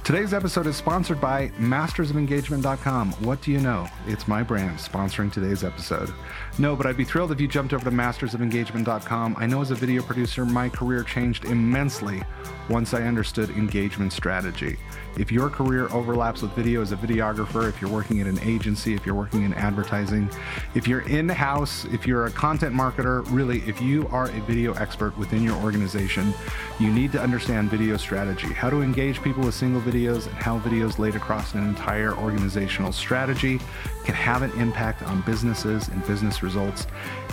Today's 0.05 0.35
episode 0.35 0.67
is 0.67 0.75
sponsored 0.75 1.19
by 1.19 1.47
mastersofengagement.com. 1.59 3.13
What 3.23 3.41
do 3.41 3.51
you 3.51 3.59
know? 3.59 3.87
It's 4.05 4.27
my 4.27 4.43
brand 4.43 4.77
sponsoring 4.77 5.33
today's 5.33 5.63
episode. 5.63 6.13
No, 6.57 6.73
but 6.73 6.85
I'd 6.85 6.95
be 6.95 7.03
thrilled 7.03 7.33
if 7.33 7.41
you 7.41 7.49
jumped 7.49 7.73
over 7.73 7.83
to 7.83 7.91
mastersofengagement.com. 7.91 9.35
I 9.37 9.45
know 9.45 9.61
as 9.61 9.71
a 9.71 9.75
video 9.75 10.01
producer, 10.01 10.45
my 10.45 10.69
career 10.69 11.03
changed 11.03 11.43
immensely 11.43 12.23
once 12.69 12.93
I 12.93 13.03
understood 13.03 13.49
engagement 13.51 14.13
strategy. 14.13 14.77
If 15.17 15.31
your 15.31 15.49
career 15.49 15.87
overlaps 15.91 16.41
with 16.41 16.51
video 16.51 16.81
as 16.81 16.91
a 16.91 16.95
videographer, 16.95 17.69
if 17.69 17.81
you're 17.81 17.91
working 17.91 18.21
at 18.21 18.27
an 18.27 18.39
agency, 18.39 18.93
if 18.93 19.05
you're 19.05 19.15
working 19.15 19.43
in 19.43 19.53
advertising, 19.53 20.29
if 20.73 20.87
you're 20.87 21.07
in 21.07 21.29
house, 21.29 21.85
if 21.85 22.07
you're 22.07 22.25
a 22.25 22.31
content 22.31 22.73
marketer, 22.73 23.25
really, 23.29 23.59
if 23.67 23.81
you 23.81 24.07
are 24.09 24.25
a 24.25 24.39
video 24.41 24.73
expert 24.73 25.17
within 25.17 25.43
your 25.43 25.55
organization, 25.57 26.33
you 26.79 26.91
need 26.91 27.11
to 27.11 27.21
understand 27.21 27.69
video 27.69 27.97
strategy, 27.97 28.47
how 28.47 28.69
to 28.69 28.81
engage 28.81 29.21
people 29.21 29.43
with 29.43 29.55
single 29.55 29.81
videos, 29.81 30.27
and 30.27 30.35
how 30.35 30.59
videos 30.59 30.99
laid 30.99 31.15
across 31.15 31.53
an 31.53 31.67
entire 31.67 32.13
organizational 32.15 32.91
strategy 32.91 33.59
can 34.03 34.15
have 34.15 34.41
an 34.41 34.51
impact 34.59 35.03
on 35.03 35.21
businesses 35.21 35.87
and 35.89 36.05
business 36.05 36.43
results, 36.45 36.87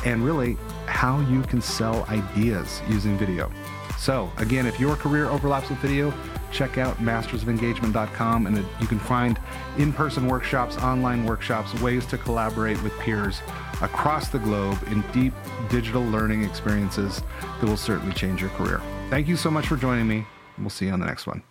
and 0.05 0.25
really 0.25 0.57
how 0.87 1.20
you 1.20 1.42
can 1.42 1.62
sell 1.62 2.05
ideas 2.09 2.83
using 2.88 3.16
video. 3.16 3.53
So, 3.98 4.33
again, 4.38 4.66
if 4.66 4.81
your 4.81 4.96
career 4.96 5.27
overlaps 5.27 5.68
with 5.70 5.79
video, 5.79 6.12
check 6.51 6.77
out 6.77 6.96
mastersofengagement.com 6.96 8.46
and 8.46 8.57
you 8.81 8.87
can 8.87 8.98
find 8.98 9.38
in 9.79 9.92
person 9.92 10.27
workshops, 10.27 10.77
online 10.79 11.25
workshops, 11.25 11.72
ways 11.81 12.05
to 12.07 12.18
collaborate 12.18 12.83
with 12.83 12.92
peers 12.98 13.40
across 13.81 14.29
the 14.29 14.40
globe 14.40 14.79
in 14.88 15.03
deep 15.12 15.33
digital 15.70 16.03
learning 16.03 16.42
experiences 16.44 17.22
that 17.61 17.66
will 17.68 17.77
certainly 17.77 18.14
change 18.14 18.40
your 18.40 18.51
career. 18.51 18.81
Thank 19.09 19.29
you 19.29 19.37
so 19.37 19.51
much 19.51 19.68
for 19.68 19.77
joining 19.77 20.09
me. 20.09 20.27
We'll 20.59 20.70
see 20.70 20.87
you 20.87 20.92
on 20.92 21.01
the 21.01 21.07
next 21.07 21.27
one. 21.27 21.42